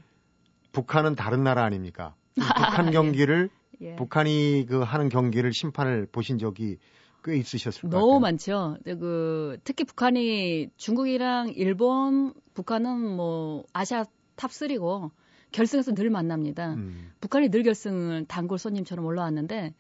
북한은 0.72 1.16
다른 1.16 1.44
나라 1.44 1.64
아닙니까? 1.64 2.16
북한 2.36 2.88
예. 2.88 2.92
경기를 2.92 3.50
예. 3.82 3.96
북한이 3.96 4.66
그 4.70 4.82
하는 4.82 5.10
경기를 5.10 5.52
심판을 5.54 6.08
보신 6.12 6.38
적이 6.38 6.78
꽤 7.24 7.36
있으셨을 7.36 7.90
거예요. 7.90 8.06
너무 8.06 8.20
많죠. 8.20 8.78
그 8.86 9.58
특히 9.64 9.84
북한이 9.84 10.70
중국이랑 10.78 11.50
일본, 11.56 12.34
북한은 12.54 13.16
뭐 13.16 13.66
아시아 13.74 14.06
top 14.36 14.52
3고 14.52 15.12
결승에서 15.52 15.94
늘 15.94 16.10
만납니다. 16.10 16.74
음. 16.74 17.12
북한이 17.22 17.50
늘 17.50 17.64
결승을 17.64 18.26
단골 18.26 18.58
손님처럼 18.60 19.06
올라왔는데 19.06 19.74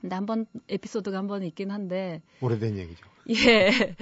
근데 0.00 0.14
한 0.16 0.26
번 0.26 0.46
에피소드가 0.68 1.16
한 1.16 1.26
번 1.28 1.42
있긴 1.44 1.70
한데 1.70 2.22
오래된 2.40 2.76
얘기죠. 2.78 3.06
예. 3.30 3.94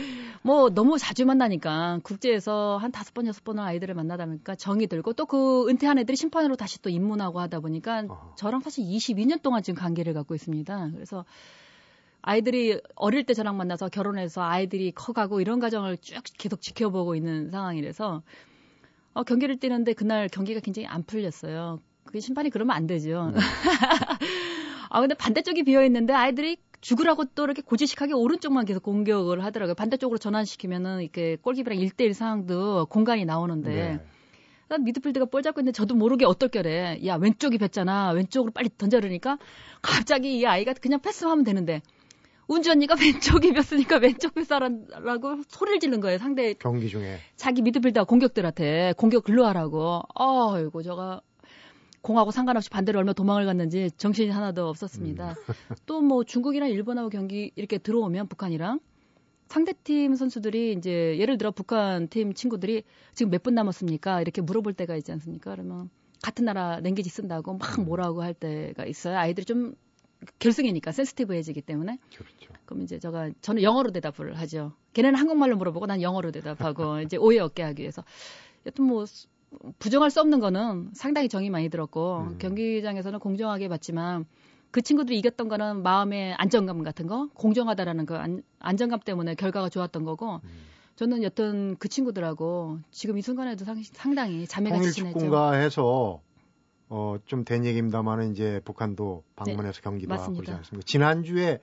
뭐 0.42 0.70
너무 0.70 0.98
자주 0.98 1.26
만나니까 1.26 2.00
국제에서 2.02 2.78
한 2.78 2.90
다섯 2.90 3.12
번 3.12 3.26
여섯 3.26 3.44
번을 3.44 3.62
아이들을 3.62 3.94
만나다 3.94 4.24
보니까 4.24 4.54
정이 4.54 4.86
들고 4.86 5.12
또 5.12 5.26
그 5.26 5.68
은퇴한 5.68 5.98
애들이 5.98 6.16
심판으로 6.16 6.56
다시 6.56 6.80
또 6.80 6.88
입문하고 6.88 7.38
하다 7.40 7.60
보니까 7.60 8.04
어. 8.08 8.34
저랑 8.38 8.60
사실 8.60 8.84
22년 8.86 9.42
동안 9.42 9.62
지금 9.62 9.78
관계를 9.78 10.14
갖고 10.14 10.34
있습니다. 10.34 10.90
그래서 10.94 11.26
아이들이 12.22 12.80
어릴 12.94 13.24
때 13.24 13.34
저랑 13.34 13.56
만나서 13.58 13.88
결혼해서 13.90 14.42
아이들이 14.42 14.92
커가고 14.92 15.40
이런 15.42 15.60
과정을 15.60 15.98
쭉 15.98 16.22
계속 16.38 16.60
지켜보고 16.62 17.14
있는 17.14 17.50
상황이라서 17.50 18.22
어, 19.12 19.22
경기를 19.22 19.58
뛰는데 19.58 19.92
그날 19.92 20.28
경기가 20.28 20.60
굉장히 20.60 20.86
안 20.86 21.02
풀렸어요. 21.02 21.80
그게 22.04 22.20
심판이 22.20 22.50
그러면 22.50 22.76
안 22.76 22.86
되죠. 22.86 23.32
음. 23.34 23.36
아, 24.90 25.00
근데 25.00 25.14
반대쪽이 25.14 25.62
비어 25.64 25.84
있는데 25.84 26.12
아이들이 26.12 26.56
죽으라고 26.80 27.24
또 27.34 27.44
이렇게 27.44 27.62
고지식하게 27.62 28.14
오른쪽만 28.14 28.64
계속 28.64 28.82
공격을 28.82 29.44
하더라고요. 29.44 29.74
반대쪽으로 29.74 30.18
전환시키면은 30.18 31.02
이렇게 31.02 31.36
골키퍼랑 31.36 31.78
1대1 31.78 32.12
상황도 32.12 32.86
공간이 32.86 33.24
나오는데. 33.24 33.70
네. 33.70 34.00
그러니까 34.66 34.84
미드필드가 34.84 35.26
볼 35.26 35.42
잡고 35.42 35.60
있는데 35.60 35.76
저도 35.76 35.96
모르게 35.96 36.24
어떨결에 36.24 37.04
야 37.04 37.16
왼쪽이 37.16 37.58
뵀잖아 37.58 38.14
왼쪽으로 38.14 38.52
빨리 38.52 38.70
던져르니까 38.78 39.36
갑자기 39.82 40.38
이 40.38 40.46
아이가 40.46 40.72
그냥 40.74 41.00
패스하면 41.00 41.42
되는데 41.42 41.82
운주 42.50 42.73
언니가 42.73 42.97
왼쪽이 43.00 43.57
었으니까 43.57 43.99
왼쪽 43.99 44.35
뱃사라고 44.35 45.42
소리를 45.47 45.78
지른 45.78 46.00
거예요. 46.00 46.19
상대 46.19 46.52
경기 46.54 46.88
중에 46.88 47.19
자기 47.37 47.62
미드필더 47.62 48.04
공격들한테 48.07 48.95
공격 48.97 49.23
글로 49.23 49.47
하라고. 49.47 50.02
아이고 50.16 50.83
저가 50.83 51.21
공하고 52.02 52.33
상관없이 52.33 52.69
반대로 52.69 52.99
얼마 52.99 53.12
도망을 53.12 53.47
갔는지 53.47 53.92
정신이 53.97 54.30
하나도 54.30 54.69
없었습니다. 54.69 55.30
음. 55.30 55.35
또뭐 55.87 56.25
중국이랑 56.25 56.71
일본하고 56.71 57.09
경기 57.09 57.52
이렇게 57.54 57.78
들어오면 57.78 58.26
북한이랑 58.26 58.80
상대팀 59.47 60.16
선수들이 60.16 60.73
이제 60.73 61.16
예를 61.19 61.38
들어 61.38 61.52
북한 61.52 62.09
팀 62.09 62.35
친구들이 62.35 62.83
지금 63.14 63.30
몇 63.30 63.45
분 63.45 63.54
남았습니까? 63.54 64.23
이렇게 64.23 64.40
물어볼 64.42 64.73
때가 64.75 64.97
있지 64.97 65.12
않습니까? 65.12 65.52
그러면 65.52 65.88
같은 66.21 66.47
나라 66.47 66.80
랭귀지 66.80 67.11
쓴다고 67.11 67.54
막 67.54 67.78
음. 67.78 67.85
뭐라고 67.85 68.23
할 68.25 68.35
때가 68.35 68.87
있어요. 68.87 69.16
아이들이 69.19 69.45
좀 69.47 69.76
결승이니까 70.38 70.92
센스티브해지기 70.92 71.62
때문에. 71.62 71.98
그렇죠. 72.14 72.52
그럼 72.64 72.82
이제 72.82 72.98
제가 72.98 73.30
저는 73.40 73.62
영어로 73.62 73.90
대답을 73.92 74.38
하죠. 74.38 74.72
걔는 74.92 75.14
한국말로 75.14 75.56
물어보고 75.56 75.86
난 75.86 76.02
영어로 76.02 76.30
대답하고 76.30 77.00
이제 77.02 77.16
오해 77.16 77.38
없게 77.38 77.62
하기 77.62 77.82
위해서. 77.82 78.04
여튼 78.66 78.84
뭐 78.84 79.04
부정할 79.78 80.10
수 80.10 80.20
없는 80.20 80.40
거는 80.40 80.90
상당히 80.94 81.28
정이 81.28 81.50
많이 81.50 81.68
들었고 81.68 82.28
음. 82.32 82.38
경기장에서는 82.38 83.18
공정하게 83.18 83.68
봤지만 83.68 84.26
그 84.70 84.82
친구들이 84.82 85.18
이겼던 85.18 85.48
거는 85.48 85.82
마음의 85.82 86.34
안정감 86.34 86.82
같은 86.82 87.06
거 87.06 87.28
공정하다라는 87.34 88.06
그 88.06 88.16
안, 88.16 88.42
안정감 88.60 89.00
때문에 89.00 89.34
결과가 89.34 89.68
좋았던 89.68 90.04
거고 90.04 90.40
음. 90.44 90.50
저는 90.96 91.22
여튼 91.22 91.76
그 91.78 91.88
친구들하고 91.88 92.78
지금 92.90 93.16
이 93.16 93.22
순간에도 93.22 93.64
상, 93.64 94.14
당히 94.14 94.46
자매같이 94.46 94.92
지내죠. 94.92 95.14
통일축구인가 95.14 95.52
해서 95.52 96.20
어, 96.90 97.16
좀 97.25 97.44
된 97.44 97.64
얘기입니다만은 97.64 98.32
이제 98.32 98.61
북한도 98.64 99.23
방문해서 99.37 99.75
네, 99.75 99.80
경기도 99.82 100.14
하고 100.14 100.32
그러지 100.35 100.50
않습니까? 100.50 100.85
지난주에 100.85 101.61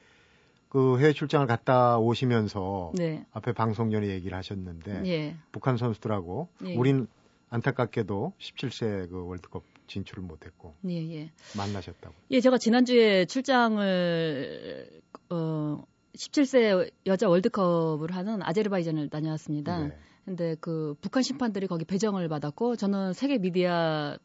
그 0.70 0.98
해외 1.00 1.14
출장을 1.14 1.46
갔다 1.48 1.98
오시면서 1.98 2.94
네. 2.96 3.26
앞에 3.32 3.52
방송 3.52 3.92
전에 3.92 4.08
얘기를 4.08 4.38
하셨는데 4.38 5.04
예. 5.06 5.36
북한 5.52 5.78
선수들하고 5.78 6.48
예. 6.66 6.76
우린 6.76 7.08
안타깝게도 7.50 8.34
17세 8.40 9.10
그 9.10 9.26
월드컵 9.26 9.64
진출을 9.88 10.24
못했고 10.24 10.76
예, 10.90 10.96
예. 10.96 11.32
만나셨다고. 11.56 12.16
예, 12.32 12.40
제가 12.40 12.58
지난주에 12.58 13.26
출장을 13.26 15.02
어 15.30 15.84
17세 16.16 16.90
여자 17.06 17.30
월드컵을 17.30 18.14
하는 18.16 18.42
아제르바이잔을 18.44 19.10
다녀왔습니다. 19.10 19.88
네. 19.88 19.98
근데 20.26 20.56
그 20.60 20.96
북한 21.00 21.24
심판들이 21.24 21.68
거기 21.68 21.86
배정을 21.86 22.28
받았고 22.28 22.76
저는 22.76 23.14
세계 23.14 23.38
미디어 23.38 24.18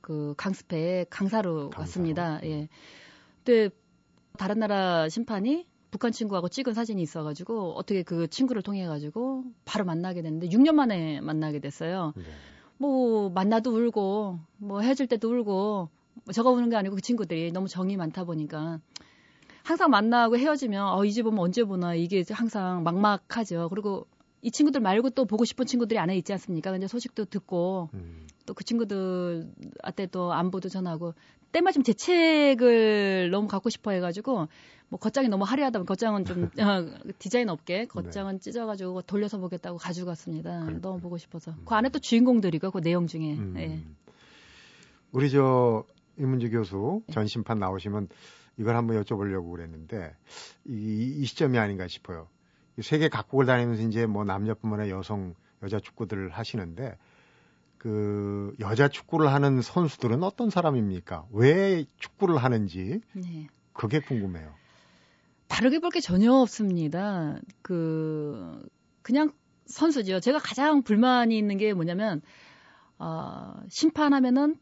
그 0.00 0.34
강습회 0.36 1.06
강사로 1.10 1.70
강사로. 1.70 1.70
갔습니다. 1.70 2.40
예. 2.44 2.68
근데 3.44 3.70
다른 4.38 4.58
나라 4.58 5.08
심판이 5.08 5.66
북한 5.90 6.12
친구하고 6.12 6.48
찍은 6.48 6.72
사진이 6.74 7.02
있어가지고 7.02 7.72
어떻게 7.74 8.02
그 8.02 8.28
친구를 8.28 8.62
통해 8.62 8.86
가지고 8.86 9.44
바로 9.64 9.84
만나게 9.84 10.22
됐는데 10.22 10.48
6년 10.48 10.72
만에 10.74 11.20
만나게 11.20 11.58
됐어요. 11.58 12.12
네. 12.16 12.22
뭐 12.78 13.28
만나도 13.30 13.70
울고 13.74 14.38
뭐 14.58 14.80
헤어질 14.80 15.06
때도 15.08 15.28
울고 15.28 15.88
뭐 16.24 16.32
저가 16.32 16.50
우는 16.50 16.70
게 16.70 16.76
아니고 16.76 16.94
그 16.96 17.00
친구들이 17.02 17.52
너무 17.52 17.68
정이 17.68 17.96
많다 17.96 18.24
보니까 18.24 18.78
항상 19.64 19.90
만나고 19.90 20.38
헤어지면 20.38 20.94
어, 20.94 21.04
이 21.04 21.12
집 21.12 21.26
오면 21.26 21.38
언제 21.40 21.64
보나 21.64 21.94
이게 21.94 22.24
항상 22.30 22.82
막막하죠. 22.82 23.68
그리고 23.68 24.06
이 24.42 24.50
친구들 24.50 24.80
말고 24.80 25.10
또 25.10 25.24
보고 25.26 25.44
싶은 25.44 25.66
친구들이 25.66 25.98
안에 25.98 26.16
있지 26.16 26.32
않습니까? 26.32 26.70
근데 26.70 26.86
소식도 26.86 27.26
듣고 27.26 27.90
음. 27.94 28.26
또그 28.46 28.64
친구들한테 28.64 30.06
또 30.10 30.32
안부도 30.32 30.68
전하고 30.68 31.14
때마침 31.52 31.82
제 31.82 31.92
책을 31.92 33.30
너무 33.30 33.48
갖고 33.48 33.70
싶어 33.70 33.90
해가지고 33.90 34.48
뭐 34.88 34.98
겉장이 34.98 35.28
너무 35.28 35.44
화려하다 35.44 35.78
보면 35.78 35.86
겉장은 35.86 36.24
좀 36.24 36.50
어, 36.58 37.12
디자인 37.18 37.48
없게 37.48 37.86
겉장은 37.86 38.34
네. 38.34 38.38
찢어가지고 38.40 39.02
돌려서 39.02 39.38
보겠다고 39.38 39.78
가져갔습니다. 39.78 40.60
그렇구나. 40.60 40.80
너무 40.80 41.00
보고 41.00 41.18
싶어서 41.18 41.52
음. 41.52 41.62
그 41.64 41.74
안에 41.74 41.90
또 41.90 41.98
주인공들이고 41.98 42.70
그 42.70 42.80
내용 42.80 43.06
중에 43.06 43.34
음. 43.34 43.54
예. 43.58 43.82
우리 45.12 45.30
저 45.30 45.84
이문주 46.18 46.50
교수 46.50 47.02
네. 47.06 47.12
전심판 47.12 47.58
나오시면 47.58 48.08
이걸 48.58 48.76
한번 48.76 49.02
여쭤보려고 49.02 49.50
그랬는데 49.52 50.14
이, 50.66 51.16
이 51.18 51.24
시점이 51.24 51.58
아닌가 51.58 51.86
싶어요. 51.88 52.28
세계 52.82 53.08
각국을 53.08 53.46
다니면서 53.46 53.82
이제 53.82 54.06
뭐 54.06 54.24
남자뿐만 54.24 54.80
아니라 54.80 54.96
여성 54.96 55.34
여자 55.62 55.78
축구들을 55.80 56.30
하시는데 56.30 56.96
그 57.78 58.54
여자 58.60 58.88
축구를 58.88 59.32
하는 59.32 59.62
선수들은 59.62 60.22
어떤 60.22 60.50
사람입니까? 60.50 61.26
왜 61.32 61.84
축구를 61.98 62.36
하는지 62.38 63.00
네. 63.14 63.46
그게 63.72 64.00
궁금해요. 64.00 64.54
다르게 65.48 65.78
볼 65.80 65.90
게 65.90 66.00
전혀 66.00 66.32
없습니다. 66.32 67.38
그 67.62 68.68
그냥 69.02 69.32
선수죠. 69.66 70.20
제가 70.20 70.38
가장 70.38 70.82
불만이 70.82 71.36
있는 71.36 71.56
게 71.56 71.72
뭐냐면 71.72 72.20
어, 72.98 73.54
심판하면은 73.68 74.56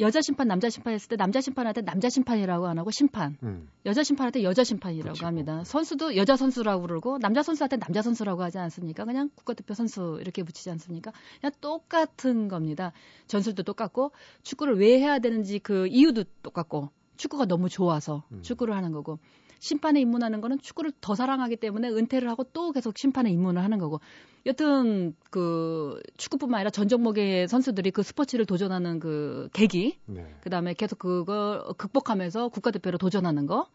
여자 0.00 0.20
심판, 0.20 0.48
남자 0.48 0.70
심판 0.70 0.92
했을 0.92 1.08
때 1.08 1.16
남자 1.16 1.40
심판한테 1.40 1.82
남자 1.82 2.08
심판이라고 2.08 2.66
안 2.66 2.78
하고 2.78 2.90
심판. 2.90 3.36
음. 3.42 3.68
여자 3.86 4.02
심판한테 4.02 4.42
여자 4.42 4.64
심판이라고 4.64 5.12
그렇죠. 5.12 5.26
합니다. 5.26 5.62
선수도 5.64 6.16
여자 6.16 6.36
선수라고 6.36 6.82
그러고 6.82 7.18
남자 7.18 7.42
선수한테 7.42 7.76
남자 7.76 8.02
선수라고 8.02 8.42
하지 8.42 8.58
않습니까? 8.58 9.04
그냥 9.04 9.30
국가대표 9.34 9.74
선수 9.74 10.18
이렇게 10.20 10.42
붙이지 10.42 10.68
않습니까? 10.70 11.12
그냥 11.40 11.52
똑같은 11.60 12.48
겁니다. 12.48 12.92
전술도 13.28 13.62
똑같고 13.62 14.12
축구를 14.42 14.78
왜 14.78 14.98
해야 14.98 15.18
되는지 15.20 15.60
그 15.60 15.86
이유도 15.86 16.24
똑같고 16.42 16.90
축구가 17.16 17.46
너무 17.46 17.68
좋아서 17.68 18.24
음. 18.32 18.42
축구를 18.42 18.74
하는 18.74 18.90
거고 18.90 19.18
심판에 19.64 19.98
입문하는 19.98 20.42
거는 20.42 20.60
축구를 20.60 20.92
더 21.00 21.14
사랑하기 21.14 21.56
때문에 21.56 21.88
은퇴를 21.88 22.28
하고 22.28 22.44
또 22.44 22.70
계속 22.70 22.98
심판에 22.98 23.30
입문을 23.30 23.62
하는 23.64 23.78
거고 23.78 23.98
여튼 24.44 25.16
그 25.30 26.02
축구뿐만 26.18 26.58
아니라 26.58 26.70
전 26.70 26.86
종목의 26.86 27.48
선수들이 27.48 27.90
그 27.90 28.02
스포츠를 28.02 28.44
도전하는 28.44 29.00
그 29.00 29.48
계기 29.54 29.98
네. 30.04 30.26
그다음에 30.42 30.74
계속 30.74 30.98
그걸 30.98 31.64
극복하면서 31.78 32.48
국가대표로 32.48 32.98
도전하는 32.98 33.46
거 33.46 33.66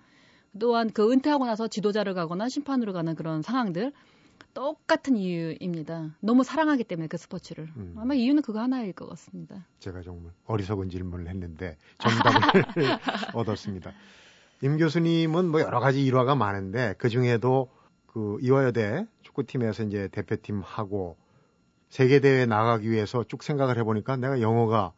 또한 0.59 0.91
그 0.91 1.11
은퇴하고 1.11 1.47
나서 1.47 1.67
지도자를 1.67 2.13
가거나 2.13 2.49
심판으로 2.49 2.93
가는 2.93 3.15
그런 3.15 3.41
상황들 3.41 3.91
똑같은 4.53 5.17
이유입니다. 5.17 6.15
너무 6.19 6.43
사랑하기 6.43 6.83
때문에 6.83 7.07
그 7.07 7.17
스포츠를. 7.17 7.67
음. 7.77 7.95
아마 7.97 8.13
이유는 8.13 8.43
그거 8.43 8.59
하나일 8.59 8.93
것 8.93 9.07
같습니다. 9.09 9.65
제가 9.79 10.01
정말 10.01 10.33
어리석은 10.45 10.89
질문을 10.89 11.27
했는데 11.29 11.77
정답을 11.97 12.41
얻었습니다. 13.33 13.93
임 14.61 14.77
교수님은 14.77 15.49
뭐 15.49 15.61
여러 15.61 15.79
가지 15.79 16.03
일화가 16.05 16.35
많은데 16.35 16.95
그 16.97 17.09
중에도 17.09 17.69
그 18.07 18.37
이화여대 18.41 19.05
축구팀에서 19.21 19.83
이제 19.83 20.09
대표팀 20.11 20.61
하고 20.63 21.17
세계 21.89 22.19
대회 22.19 22.45
나가기 22.45 22.89
위해서 22.89 23.23
쭉 23.23 23.41
생각을 23.43 23.77
해보니까 23.79 24.17
내가 24.17 24.41
영어가 24.41 24.93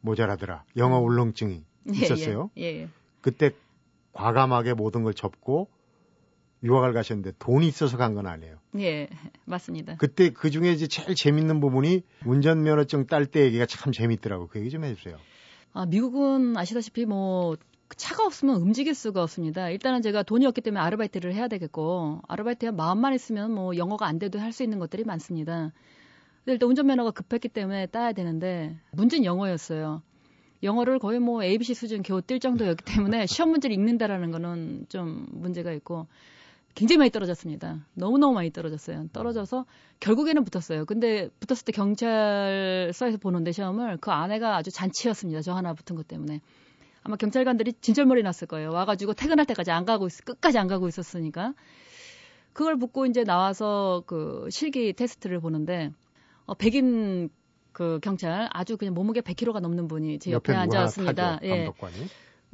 모자라더라. 0.00 0.64
영어 0.76 0.98
음. 1.00 1.04
울렁증이 1.04 1.64
예, 1.94 1.98
있었어요. 1.98 2.50
예, 2.56 2.62
예, 2.62 2.80
예. 2.82 2.88
그때 3.20 3.50
과감하게 4.12 4.74
모든 4.74 5.02
걸 5.02 5.12
접고 5.14 5.68
유학을 6.62 6.92
가셨는데 6.94 7.32
돈이 7.38 7.66
있어서 7.66 7.96
간 7.98 8.14
건 8.14 8.26
아니에요. 8.26 8.56
예, 8.78 9.08
맞습니다. 9.44 9.96
그때 9.98 10.30
그 10.30 10.50
중에 10.50 10.72
이제 10.72 10.86
제일 10.86 11.14
재밌는 11.14 11.60
부분이 11.60 12.02
운전면허증 12.24 13.06
딸 13.06 13.26
때 13.26 13.42
얘기가 13.44 13.66
참 13.66 13.92
재밌더라고. 13.92 14.46
그 14.48 14.60
얘기 14.60 14.70
좀 14.70 14.84
해주세요. 14.84 15.18
아, 15.72 15.84
미국은 15.86 16.56
아시다시피 16.56 17.04
뭐 17.06 17.56
차가 17.96 18.24
없으면 18.26 18.56
움직일 18.56 18.94
수가 18.94 19.22
없습니다. 19.22 19.68
일단은 19.70 20.02
제가 20.02 20.22
돈이 20.22 20.46
없기 20.46 20.60
때문에 20.62 20.80
아르바이트를 20.82 21.34
해야 21.34 21.48
되겠고 21.48 22.20
아르바이트야 22.28 22.72
마음만 22.72 23.14
있으면 23.14 23.52
뭐 23.52 23.76
영어가 23.76 24.06
안 24.06 24.18
돼도 24.18 24.38
할 24.40 24.52
수 24.52 24.62
있는 24.62 24.78
것들이 24.78 25.04
많습니다. 25.04 25.72
근데 26.44 26.52
일단 26.52 26.68
운전면허가 26.68 27.10
급했기 27.12 27.48
때문에 27.48 27.86
따야 27.86 28.12
되는데 28.12 28.76
문제는 28.92 29.24
영어였어요. 29.24 30.02
영어를 30.62 30.98
거의 30.98 31.18
뭐 31.20 31.42
ABC 31.42 31.74
수준 31.74 32.02
겨우 32.02 32.20
뛸 32.22 32.40
정도였기 32.40 32.84
때문에 32.84 33.26
시험 33.26 33.50
문제를 33.50 33.74
읽는다라는 33.74 34.30
거는 34.30 34.86
좀 34.88 35.26
문제가 35.30 35.72
있고 35.72 36.06
굉장히 36.74 36.98
많이 36.98 37.10
떨어졌습니다. 37.10 37.86
너무너무 37.94 38.34
많이 38.34 38.50
떨어졌어요. 38.50 39.08
떨어져서 39.12 39.64
결국에는 40.00 40.44
붙었어요. 40.44 40.86
근데 40.86 41.28
붙었을 41.40 41.64
때 41.66 41.72
경찰서에서 41.72 43.18
보는데 43.18 43.52
시험을 43.52 43.98
그 43.98 44.10
아내가 44.10 44.56
아주 44.56 44.70
잔치였습니다. 44.72 45.40
저 45.42 45.52
하나 45.54 45.72
붙은 45.74 45.94
것 45.96 46.08
때문에. 46.08 46.40
아마 47.04 47.16
경찰관들이 47.16 47.74
진절머리 47.80 48.22
났을 48.22 48.48
거예요. 48.48 48.72
와가지고 48.72 49.12
퇴근할 49.12 49.44
때까지 49.46 49.70
안 49.70 49.84
가고 49.84 50.06
있, 50.06 50.24
끝까지 50.24 50.58
안 50.58 50.66
가고 50.68 50.88
있었으니까. 50.88 51.52
그걸 52.54 52.78
붙고 52.78 53.06
이제 53.06 53.24
나와서 53.24 54.02
그 54.06 54.48
실기 54.50 54.92
테스트를 54.94 55.40
보는데, 55.40 55.92
어, 56.46 56.54
백인 56.54 57.28
그 57.72 57.98
경찰 58.02 58.48
아주 58.52 58.76
그냥 58.78 58.94
몸무게 58.94 59.20
100kg가 59.20 59.60
넘는 59.60 59.86
분이 59.86 60.18
제 60.18 60.30
옆에 60.30 60.54
앉아있습니다. 60.54 61.40
예. 61.42 61.66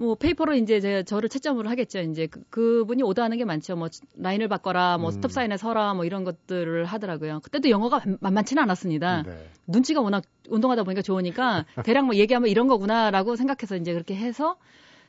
뭐 0.00 0.14
페이퍼로 0.14 0.54
이제 0.54 1.02
저를 1.02 1.28
채점을 1.28 1.68
하겠죠. 1.68 2.00
이제 2.00 2.26
그, 2.26 2.42
그분이 2.48 3.02
오더하는 3.02 3.36
게 3.36 3.44
많죠. 3.44 3.76
뭐 3.76 3.88
라인을 4.16 4.48
바꿔라, 4.48 4.96
뭐 4.96 5.10
음. 5.10 5.12
스톱 5.12 5.30
사인에 5.30 5.58
서라, 5.58 5.92
뭐 5.92 6.06
이런 6.06 6.24
것들을 6.24 6.86
하더라고요. 6.86 7.40
그때도 7.40 7.68
영어가 7.68 8.02
만만치는 8.20 8.62
않았습니다. 8.62 9.24
네. 9.24 9.50
눈치가 9.66 10.00
워낙 10.00 10.24
운동하다 10.48 10.84
보니까 10.84 11.02
좋으니까 11.02 11.66
대략 11.84 12.06
뭐 12.06 12.14
얘기하면 12.14 12.48
이런 12.48 12.66
거구나라고 12.66 13.36
생각해서 13.36 13.76
이제 13.76 13.92
그렇게 13.92 14.16
해서 14.16 14.56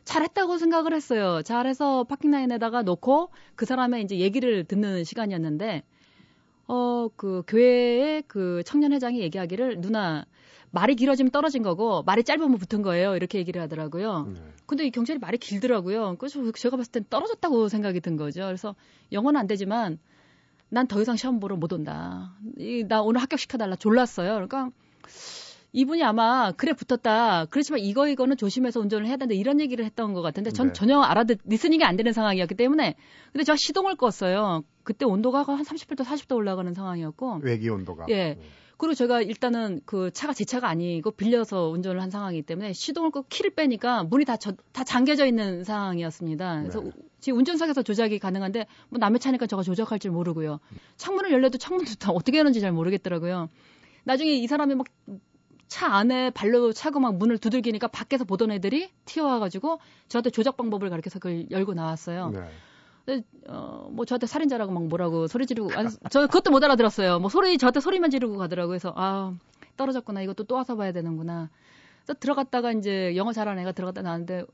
잘했다고 0.03 0.57
생각을 0.57 0.93
했어요. 0.93 1.41
잘해서 1.41 2.03
파킹 2.03 2.31
라인에다가 2.31 2.81
놓고 2.81 3.29
그 3.55 3.65
사람의 3.65 4.03
이제 4.03 4.17
얘기를 4.19 4.65
듣는 4.65 5.05
시간이었는데 5.05 5.83
어 6.67 6.91
그 7.15 7.43
교회의 7.47 8.23
그 8.27 8.63
청년 8.65 8.93
회장이 8.93 9.19
얘기하기를 9.21 9.81
누나 9.81 10.25
말이 10.71 10.95
길어지면 10.95 11.31
떨어진 11.31 11.63
거고 11.63 12.03
말이 12.03 12.23
짧으면 12.23 12.57
붙은 12.57 12.81
거예요. 12.81 13.15
이렇게 13.15 13.37
얘기를 13.37 13.61
하더라고요. 13.61 14.29
네. 14.33 14.39
근데 14.65 14.85
이 14.85 14.91
경찰이 14.91 15.19
말이 15.19 15.37
길더라고요. 15.37 16.15
그래서 16.17 16.39
제가 16.53 16.77
봤을 16.77 16.91
땐 16.91 17.05
떨어졌다고 17.09 17.67
생각이 17.67 17.99
든 17.99 18.15
거죠. 18.15 18.41
그래서 18.41 18.75
영어는 19.11 19.39
안 19.39 19.47
되지만 19.47 19.99
난 20.69 20.87
더 20.87 21.01
이상 21.01 21.17
시험 21.17 21.39
보러 21.41 21.57
못 21.57 21.73
온다. 21.73 22.33
이, 22.57 22.85
나 22.87 23.01
오늘 23.01 23.21
합격시켜달라. 23.21 23.75
졸랐어요. 23.75 24.31
그러니까 24.33 24.69
이분이 25.73 26.01
아마 26.03 26.53
그래 26.53 26.73
붙었다. 26.73 27.45
그렇지만 27.49 27.81
이거 27.81 28.07
이거는 28.07 28.37
조심해서 28.37 28.79
운전을 28.79 29.05
해야 29.05 29.17
된다. 29.17 29.33
이런 29.33 29.59
얘기를 29.59 29.83
했던 29.83 30.13
것 30.13 30.21
같은데 30.21 30.51
전 30.51 30.67
네. 30.67 30.73
전혀 30.73 30.99
알아듣 31.01 31.39
리스닝이 31.45 31.83
안 31.83 31.97
되는 31.97 32.13
상황이었기 32.13 32.55
때문에 32.55 32.95
근데 33.33 33.43
제가 33.43 33.57
시동을 33.57 33.95
껐어요. 33.95 34.63
그때 34.83 35.05
온도가 35.05 35.43
한 35.43 35.63
30도 35.63 36.05
40도 36.05 36.35
올라가는 36.35 36.73
상황이었고 36.73 37.39
외기 37.43 37.69
온도가 37.69 38.05
예. 38.09 38.37
음. 38.39 38.43
그리고 38.81 38.95
제가 38.95 39.21
일단은 39.21 39.79
그 39.85 40.11
차가 40.11 40.33
제 40.33 40.43
차가 40.43 40.67
아니고 40.67 41.11
빌려서 41.11 41.69
운전을 41.69 42.01
한 42.01 42.09
상황이기 42.09 42.41
때문에 42.41 42.73
시동을 42.73 43.11
끄고 43.11 43.27
키를 43.29 43.51
빼니까 43.51 44.03
문이 44.03 44.25
다, 44.25 44.37
저, 44.37 44.53
다 44.71 44.83
잠겨져 44.83 45.25
있는 45.27 45.63
상황이었습니다. 45.63 46.61
그래서 46.61 46.81
네. 46.81 46.91
지금 47.19 47.37
운전석에서 47.39 47.83
조작이 47.83 48.17
가능한데 48.17 48.65
뭐 48.89 48.97
남의 48.97 49.19
차니까 49.19 49.45
저가 49.45 49.61
조작할 49.61 49.99
줄 49.99 50.09
모르고요. 50.11 50.59
창문을 50.97 51.31
열려도 51.31 51.59
창문도 51.59 51.95
다 51.95 52.11
어떻게 52.11 52.39
하는지 52.39 52.59
잘 52.59 52.71
모르겠더라고요. 52.71 53.49
나중에 54.03 54.31
이 54.31 54.47
사람이 54.47 54.73
막 54.75 54.87
차 55.71 55.87
안에 55.87 56.31
발로 56.31 56.73
차고 56.73 56.99
막 56.99 57.15
문을 57.15 57.37
두들기니까 57.37 57.87
밖에서 57.87 58.25
보던 58.25 58.51
애들이 58.51 58.89
튀어와가지고 59.05 59.79
저한테 60.09 60.29
조작 60.29 60.57
방법을 60.57 60.89
가르쳐서 60.89 61.19
그걸 61.19 61.49
열고 61.49 61.75
나왔어요. 61.75 62.31
네. 62.31 62.41
어, 63.47 63.89
뭐 63.91 64.05
저한테 64.05 64.27
살인자라고 64.27 64.71
막 64.71 64.87
뭐라고 64.87 65.27
소리 65.27 65.45
지르고, 65.45 65.71
아니, 65.73 65.89
저 66.09 66.21
그것도 66.27 66.51
못 66.51 66.63
알아들었어요. 66.63 67.19
뭐 67.19 67.29
소리, 67.29 67.57
저한테 67.57 67.79
소리만 67.79 68.09
지르고 68.09 68.37
가더라고요. 68.37 68.69
그래서, 68.69 68.93
아, 68.95 69.33
떨어졌구나. 69.77 70.21
이것도 70.21 70.43
또 70.43 70.55
와서 70.55 70.75
봐야 70.75 70.91
되는구나. 70.91 71.49
그래서 72.05 72.19
들어갔다가 72.19 72.71
이제 72.71 73.15
영어 73.15 73.33
잘하는 73.33 73.61
애가 73.61 73.71
들어갔다 73.73 74.01
나왔는데 74.01 74.45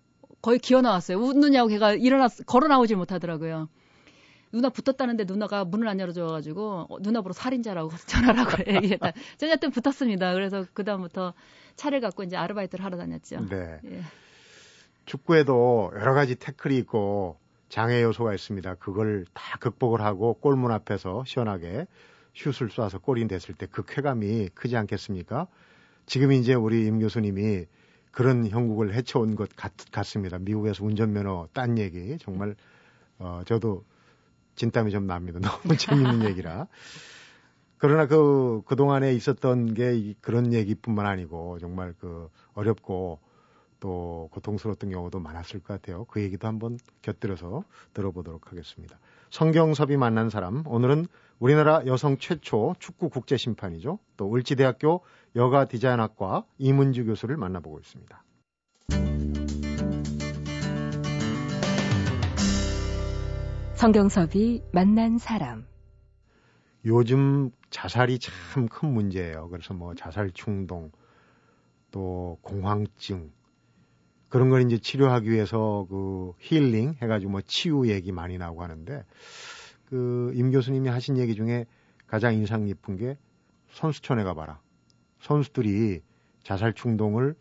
거의 0.41 0.60
기어 0.60 0.81
나왔어요. 0.81 1.17
웃느냐고 1.17 1.69
걔가 1.69 1.93
일어났, 1.93 2.31
걸어 2.45 2.67
나오질 2.67 2.97
못하더라고요. 2.97 3.69
누나 4.51 4.69
붙었다는데 4.69 5.25
누나가 5.25 5.65
문을 5.65 5.88
안 5.88 5.99
열어줘가지고 5.99 6.88
어, 6.89 6.99
누나 7.01 7.21
보러 7.21 7.33
살인자라고 7.33 7.91
전화라고 8.07 8.71
얘기했다. 8.73 9.12
저한테 9.38 9.69
붙었습니다. 9.69 10.33
그래서 10.33 10.65
그 10.73 10.83
다음부터 10.83 11.33
차를 11.75 11.99
갖고 11.99 12.23
이제 12.23 12.38
아르바이트를 12.38 12.83
하러 12.83 12.97
다녔죠. 12.97 13.45
네. 13.49 13.79
예. 13.86 14.01
축구에도 15.05 15.91
여러 15.95 16.13
가지 16.13 16.36
태클이 16.36 16.77
있고 16.79 17.38
장애 17.69 18.01
요소가 18.03 18.34
있습니다. 18.34 18.75
그걸 18.75 19.25
다 19.34 19.58
극복을 19.60 20.01
하고 20.01 20.34
골문 20.36 20.71
앞에서 20.71 21.23
시원하게 21.25 21.86
슛을 22.34 22.69
쏴서 22.69 23.01
골이 23.01 23.27
됐을 23.27 23.56
때 23.56 23.65
그 23.67 23.84
쾌감이 23.86 24.49
크지 24.53 24.77
않겠습니까? 24.77 25.47
지금 26.06 26.32
이제 26.32 26.53
우리 26.53 26.86
임 26.86 26.99
교수님이 26.99 27.65
그런 28.12 28.47
형국을 28.47 28.93
헤쳐온 28.93 29.36
것 29.36 29.49
같, 29.56 29.73
같습니다. 29.91 30.39
미국에서 30.39 30.84
운전면허 30.86 31.49
딴 31.53 31.77
얘기 31.77 32.17
정말 32.19 32.56
어, 33.19 33.41
저도 33.45 33.84
진땀이 34.56 34.91
좀 34.91 35.06
납니다. 35.06 35.39
너무 35.41 35.77
재밌는 35.77 36.23
얘기라. 36.30 36.67
그러나 37.77 38.08
그, 38.08 38.63
그동안에 38.65 39.13
있었던 39.13 39.75
게 39.75 40.15
그런 40.21 40.53
얘기뿐만 40.53 41.06
아니고 41.06 41.60
정말 41.60 41.93
그 41.99 42.30
어렵고 42.53 43.19
또 43.80 44.30
고통스러웠던 44.32 44.90
경우도 44.92 45.20
많았을 45.20 45.60
것 45.62 45.74
같아요. 45.74 46.06
그 46.06 46.22
얘기도 46.22 46.48
한번 46.48 46.78
곁들여서 47.02 47.63
들어보도록 47.94 48.52
하겠습니다. 48.52 49.00
성경섭이 49.30 49.98
만난 49.98 50.30
사람, 50.30 50.66
오늘은 50.66 51.06
우리나라 51.40 51.86
여성 51.86 52.18
최초 52.18 52.76
축구 52.80 53.10
국제 53.10 53.38
심판이죠. 53.38 54.00
또 54.16 54.34
을지대학교 54.34 55.02
여가 55.36 55.66
디자인학과 55.66 56.46
이문주 56.58 57.06
교수를 57.06 57.38
만나보고 57.38 57.80
있습니다. 57.80 58.24
성경섭이 63.76 64.63
만난 64.72 65.20
사람. 65.20 65.68
요즘 66.86 67.52
자살이 67.70 68.18
참 68.18 68.68
큰 68.68 68.92
문제예요. 68.94 69.50
그래서 69.50 69.74
뭐 69.76 69.94
자살 69.94 70.32
충동, 70.32 70.92
또 71.92 72.40
공황증, 72.42 73.32
그런 74.30 74.50
걸 74.50 74.62
이제 74.66 74.78
치료하기 74.78 75.30
위해서 75.30 75.86
그 75.90 76.34
힐링 76.40 76.96
해가지고 77.02 77.32
뭐 77.32 77.42
치유 77.42 77.90
얘기 77.90 78.12
많이 78.12 78.38
나오고 78.38 78.62
하는데 78.63 79.06
그 79.90 80.32
임 80.36 80.52
교수님이 80.52 80.90
하신 80.90 81.18
얘기 81.18 81.34
중에 81.36 81.66
가장 82.08 82.34
인상 82.34 82.66
깊은 82.66 82.98
게 82.98 83.18
선수촌에 83.72 84.24
가봐라. 84.24 84.60
선수들이 85.22 86.02
자살 86.44 86.74
충동을 86.74 87.36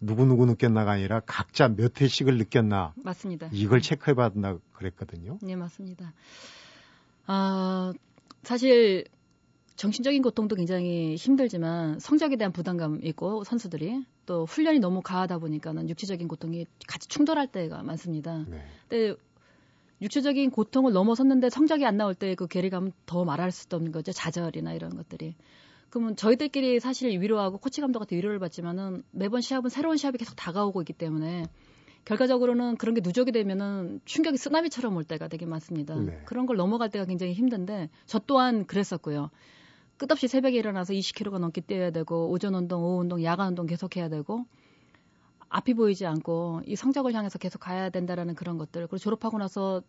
누구누구 0.00 0.44
느꼈나가 0.46 0.92
아니라 0.92 1.20
각자 1.20 1.68
몇 1.68 2.00
회씩을 2.00 2.36
느꼈나. 2.38 2.92
맞습니다. 2.96 3.48
이걸 3.52 3.80
체크해봐야 3.80 4.28
된다 4.30 4.56
그랬거든요. 4.74 5.38
네, 5.42 5.56
맞습니다. 5.56 6.12
아, 7.26 7.92
사실 8.42 9.04
정신적인 9.76 10.22
고통도 10.22 10.56
굉장히 10.56 11.14
힘들지만 11.16 12.00
성적에 12.00 12.36
대한 12.36 12.52
부담감 12.52 13.00
있고 13.04 13.44
선수들이 13.44 14.04
또 14.24 14.44
훈련이 14.44 14.78
너무 14.78 15.02
가하다 15.02 15.38
보니까는 15.38 15.88
육체적인 15.90 16.28
고통이 16.28 16.66
같이 16.88 17.08
충돌할 17.08 17.46
때가 17.46 17.82
많습니다. 17.82 18.44
네. 18.48 18.62
근데 18.88 19.14
육체적인 20.00 20.50
고통을 20.50 20.92
넘어섰는데 20.92 21.50
성적이 21.50 21.86
안 21.86 21.96
나올 21.96 22.14
때 22.14 22.34
그 22.34 22.46
괴리감은 22.46 22.92
더 23.06 23.24
말할 23.24 23.52
수도 23.52 23.76
없는 23.76 23.92
거죠. 23.92 24.12
좌절이나 24.12 24.74
이런 24.74 24.96
것들이. 24.96 25.34
그러면 25.90 26.16
저희들끼리 26.16 26.80
사실 26.80 27.20
위로하고 27.20 27.58
코치 27.58 27.80
감독한테 27.80 28.16
위로를 28.16 28.38
받지만은 28.38 29.02
매번 29.12 29.40
시합은 29.40 29.70
새로운 29.70 29.96
시합이 29.96 30.18
계속 30.18 30.34
다가오고 30.36 30.82
있기 30.82 30.92
때문에 30.92 31.44
결과적으로는 32.04 32.76
그런 32.76 32.94
게 32.94 33.00
누적이 33.02 33.32
되면은 33.32 34.00
충격이 34.04 34.36
쓰나미처럼 34.36 34.96
올 34.96 35.04
때가 35.04 35.28
되게 35.28 35.46
많습니다. 35.46 35.94
네. 35.96 36.22
그런 36.24 36.46
걸 36.46 36.56
넘어갈 36.56 36.90
때가 36.90 37.04
굉장히 37.04 37.32
힘든데 37.32 37.90
저 38.06 38.18
또한 38.20 38.66
그랬었고요. 38.66 39.30
끝없이 39.96 40.28
새벽에 40.28 40.58
일어나서 40.58 40.92
20km가 40.92 41.38
넘게 41.38 41.60
뛰어야 41.62 41.90
되고 41.90 42.30
오전 42.30 42.54
운동, 42.54 42.82
오후 42.82 43.00
운동, 43.00 43.22
야간 43.24 43.48
운동 43.48 43.66
계속 43.66 43.96
해야 43.96 44.08
되고 44.08 44.46
앞이 45.48 45.74
보이지 45.74 46.06
않고 46.06 46.62
이 46.66 46.76
성적을 46.76 47.14
향해서 47.14 47.38
계속 47.38 47.60
가야 47.60 47.90
된다라는 47.90 48.34
그런 48.34 48.58
것들. 48.58 48.82
그리고 48.82 48.98
졸업하고 48.98 49.38
나서 49.38 49.82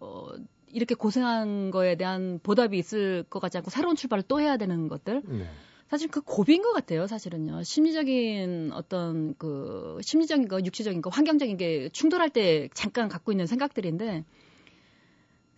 어 0.00 0.28
이렇게 0.66 0.94
고생한 0.94 1.70
거에 1.70 1.96
대한 1.96 2.40
보답이 2.42 2.78
있을 2.78 3.24
것 3.24 3.40
같지 3.40 3.58
않고 3.58 3.70
새로운 3.70 3.94
출발을 3.94 4.24
또 4.26 4.40
해야 4.40 4.56
되는 4.56 4.88
것들. 4.88 5.22
네. 5.24 5.46
사실 5.88 6.08
그 6.08 6.22
고비인 6.22 6.62
것 6.62 6.72
같아요 6.72 7.06
사실은요. 7.06 7.62
심리적인 7.62 8.70
어떤 8.72 9.34
그 9.36 9.98
심리적인 10.00 10.48
거 10.48 10.58
육체적인 10.64 11.02
거 11.02 11.10
환경적인 11.10 11.58
게 11.58 11.90
충돌할 11.90 12.30
때 12.30 12.70
잠깐 12.72 13.10
갖고 13.10 13.30
있는 13.30 13.46
생각들인데 13.46 14.24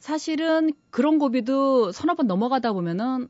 사실은 0.00 0.72
그런 0.90 1.20
고비도 1.20 1.92
서너 1.92 2.16
번 2.16 2.26
넘어가다 2.26 2.72
보면은 2.72 3.28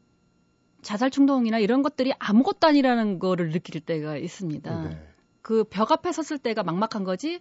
자살 0.85 1.11
충동이나 1.11 1.59
이런 1.59 1.83
것들이 1.83 2.13
아무것도 2.19 2.67
아니라는 2.69 3.19
거를 3.19 3.51
느낄 3.51 3.81
때가 3.81 4.17
있습니다. 4.17 4.83
네. 4.89 4.99
그벽 5.43 5.91
앞에 5.91 6.13
섰을 6.13 6.39
때가 6.39 6.63
막막한 6.63 7.03
거지. 7.05 7.41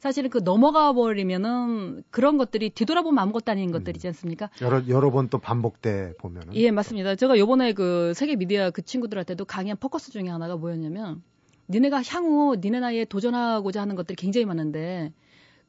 사실은 0.00 0.30
그 0.30 0.38
넘어가 0.38 0.92
버리면은 0.92 2.02
그런 2.10 2.36
것들이 2.36 2.70
뒤돌아보면 2.70 3.22
아무것도 3.22 3.52
아닌 3.52 3.68
음. 3.68 3.72
것들이지 3.72 4.08
않습니까? 4.08 4.50
여러 4.60 4.86
여러 4.88 5.10
번 5.12 5.28
또 5.28 5.38
반복돼 5.38 6.14
보면은. 6.18 6.54
예, 6.56 6.72
맞습니다. 6.72 7.14
제가 7.14 7.38
요번에 7.38 7.72
그 7.72 8.12
세계 8.14 8.34
미디어 8.34 8.72
그 8.72 8.82
친구들한테도 8.82 9.44
강의한 9.44 9.76
포커스 9.78 10.10
중에 10.10 10.28
하나가 10.28 10.56
뭐였냐면 10.56 11.22
니네가 11.70 12.02
향후 12.02 12.56
니네 12.60 12.80
나이에 12.80 13.04
도전하고자 13.04 13.80
하는 13.80 13.94
것들이 13.94 14.16
굉장히 14.16 14.44
많은데 14.44 15.12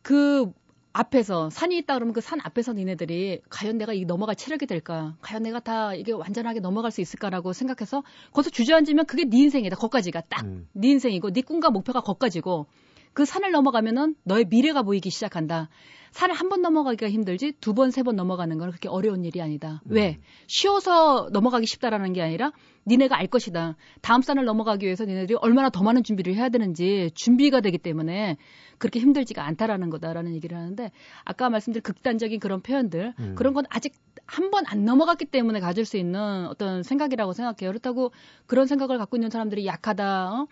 그 0.01 0.51
앞에서 0.93 1.49
산이 1.49 1.77
있다 1.79 1.95
그러면 1.95 2.13
그 2.13 2.21
산 2.21 2.39
앞에서 2.41 2.73
니네들이 2.73 3.41
과연 3.49 3.77
내가 3.77 3.93
이 3.93 4.05
넘어갈 4.05 4.35
체력이 4.35 4.65
될까? 4.67 5.15
과연 5.21 5.43
내가 5.43 5.59
다 5.59 5.93
이게 5.93 6.11
완전하게 6.13 6.59
넘어갈 6.61 6.91
수 6.91 7.01
있을까라고 7.01 7.51
생각해서 7.51 8.03
거기서 8.31 8.51
주저앉으면 8.51 9.05
그게 9.07 9.25
네 9.25 9.37
인생이다. 9.39 9.75
거까지가 9.75 10.21
딱네 10.29 10.47
음. 10.49 10.67
인생이고 10.81 11.31
네 11.33 11.41
꿈과 11.41 11.69
목표가 11.71 11.99
거까지고 12.01 12.67
그 13.13 13.25
산을 13.25 13.51
넘어가면은 13.51 14.15
너의 14.23 14.45
미래가 14.49 14.83
보이기 14.83 15.09
시작한다. 15.09 15.69
산을 16.11 16.35
한 16.35 16.49
번 16.49 16.61
넘어가기가 16.61 17.09
힘들지 17.09 17.53
두 17.59 17.73
번, 17.73 17.89
세 17.89 18.03
번 18.03 18.15
넘어가는 18.15 18.55
건 18.59 18.69
그렇게 18.69 18.87
어려운 18.87 19.25
일이 19.25 19.41
아니다. 19.41 19.81
음. 19.87 19.95
왜? 19.95 20.19
쉬워서 20.47 21.27
넘어가기 21.31 21.65
쉽다라는 21.65 22.13
게 22.13 22.21
아니라 22.21 22.51
니네가 22.85 23.17
알 23.17 23.25
것이다. 23.27 23.75
다음 24.01 24.21
산을 24.21 24.45
넘어가기 24.45 24.85
위해서 24.85 25.05
니네들이 25.05 25.37
얼마나 25.41 25.69
더 25.71 25.81
많은 25.83 26.03
준비를 26.03 26.35
해야 26.35 26.49
되는지 26.49 27.09
준비가 27.15 27.61
되기 27.61 27.79
때문에 27.79 28.37
그렇게 28.77 28.99
힘들지가 28.99 29.43
않다라는 29.43 29.89
거다라는 29.89 30.35
얘기를 30.35 30.55
하는데 30.57 30.91
아까 31.23 31.49
말씀드린 31.49 31.81
극단적인 31.81 32.39
그런 32.39 32.61
표현들 32.61 33.13
음. 33.19 33.35
그런 33.35 33.53
건 33.53 33.65
아직 33.69 33.93
한 34.25 34.51
번 34.51 34.63
안 34.67 34.85
넘어갔기 34.85 35.25
때문에 35.25 35.59
가질 35.59 35.83
수 35.83 35.97
있는 35.97 36.45
어떤 36.47 36.83
생각이라고 36.83 37.33
생각해요. 37.33 37.71
그렇다고 37.71 38.11
그런 38.45 38.67
생각을 38.67 38.97
갖고 38.97 39.17
있는 39.17 39.29
사람들이 39.29 39.65
약하다. 39.65 40.31
어? 40.31 40.47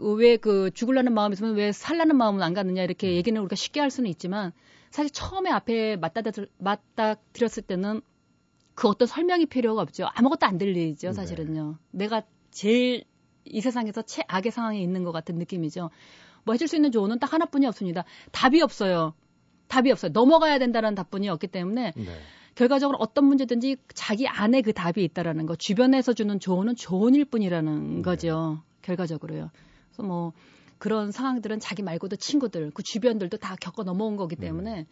왜 0.00 0.36
그 0.36 0.70
죽을라는 0.72 1.12
마음이 1.12 1.34
있으면 1.34 1.54
왜 1.54 1.72
살라는 1.72 2.16
마음은 2.16 2.42
안 2.42 2.54
갖느냐 2.54 2.82
이렇게 2.82 3.08
음. 3.08 3.12
얘기는 3.14 3.40
우리가 3.40 3.54
쉽게 3.56 3.80
할 3.80 3.90
수는 3.90 4.08
있지만 4.10 4.52
사실 4.90 5.10
처음에 5.12 5.50
앞에 5.50 5.96
맞닥 5.96 6.24
맞닥드렸을 6.58 7.62
때는 7.62 8.00
그 8.74 8.88
어떤 8.88 9.06
설명이 9.06 9.46
필요가 9.46 9.82
없죠. 9.82 10.06
아무것도 10.14 10.46
안 10.46 10.58
들리죠, 10.58 11.08
네. 11.08 11.12
사실은요. 11.12 11.76
네. 11.90 12.04
내가 12.04 12.22
제일 12.50 13.04
이 13.44 13.60
세상에서 13.60 14.02
최악의 14.02 14.50
상황에 14.52 14.80
있는 14.80 15.04
것 15.04 15.12
같은 15.12 15.36
느낌이죠. 15.36 15.90
뭐 16.44 16.54
해줄 16.54 16.66
수 16.66 16.76
있는 16.76 16.90
조언은 16.90 17.18
딱 17.18 17.32
하나뿐이 17.32 17.66
없습니다. 17.66 18.04
답이 18.32 18.62
없어요. 18.62 19.14
답이 19.68 19.90
없어요. 19.92 20.10
넘어가야 20.12 20.58
된다는 20.58 20.94
답뿐이 20.94 21.28
없기 21.28 21.46
때문에 21.48 21.92
네. 21.94 22.04
결과적으로 22.54 22.98
어떤 22.98 23.26
문제든지 23.26 23.76
자기 23.94 24.26
안에 24.26 24.62
그 24.62 24.72
답이 24.72 25.04
있다라는 25.04 25.46
거, 25.46 25.56
주변에서 25.56 26.12
주는 26.14 26.40
조언은 26.40 26.76
조언일 26.76 27.24
뿐이라는 27.26 27.96
네. 27.96 28.02
거죠. 28.02 28.62
결과적으로요. 28.82 29.50
그래서 29.90 30.02
뭐 30.02 30.32
그런 30.78 31.12
상황들은 31.12 31.60
자기 31.60 31.82
말고도 31.82 32.16
친구들, 32.16 32.70
그 32.72 32.82
주변들도 32.82 33.36
다 33.36 33.54
겪어 33.60 33.82
넘어온 33.82 34.16
거기 34.16 34.36
음. 34.36 34.40
때문에 34.40 34.80
음. 34.80 34.86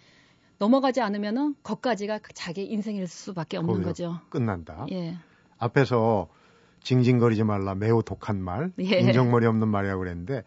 넘어가지 0.59 1.01
않으면은 1.01 1.55
거까지가 1.63 2.21
자기 2.35 2.65
인생일 2.65 3.07
수밖에 3.07 3.57
없는 3.57 3.83
거죠. 3.83 4.21
끝난다. 4.29 4.87
예. 4.91 5.17
앞에서 5.59 6.29
징징거리지 6.83 7.45
말라 7.45 7.75
매우 7.75 8.03
독한 8.03 8.43
말, 8.43 8.73
예. 8.81 8.99
인정머리 9.01 9.47
없는 9.47 9.69
말이라고 9.69 10.01
그랬는데 10.01 10.43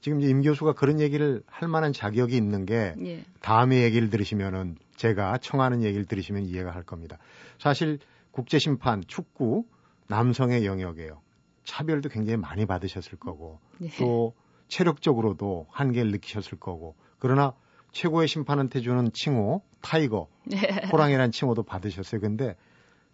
지금 0.00 0.20
임 0.20 0.42
교수가 0.42 0.74
그런 0.74 1.00
얘기를 1.00 1.42
할 1.46 1.68
만한 1.68 1.92
자격이 1.92 2.36
있는 2.36 2.64
게 2.64 2.94
예. 3.04 3.24
다음에 3.40 3.82
얘기를 3.82 4.08
들으시면은 4.08 4.76
제가 4.96 5.38
청하는 5.38 5.82
얘기를 5.82 6.04
들으시면 6.04 6.44
이해가 6.44 6.70
할 6.70 6.82
겁니다. 6.84 7.18
사실 7.58 7.98
국제 8.30 8.58
심판 8.58 9.02
축구 9.06 9.64
남성의 10.08 10.64
영역이에요. 10.64 11.20
차별도 11.66 12.08
굉장히 12.08 12.38
많이 12.38 12.64
받으셨을 12.64 13.18
거고 13.18 13.60
네. 13.78 13.90
또 13.98 14.34
체력적으로도 14.68 15.66
한계를 15.70 16.12
느끼셨을 16.12 16.58
거고 16.58 16.94
그러나 17.18 17.52
최고의 17.92 18.28
심판한테 18.28 18.80
주는 18.80 19.12
칭호 19.12 19.62
타이거 19.82 20.28
네. 20.44 20.58
호랑이라는 20.90 21.32
칭호도 21.32 21.64
받으셨어요. 21.64 22.20
근데 22.20 22.56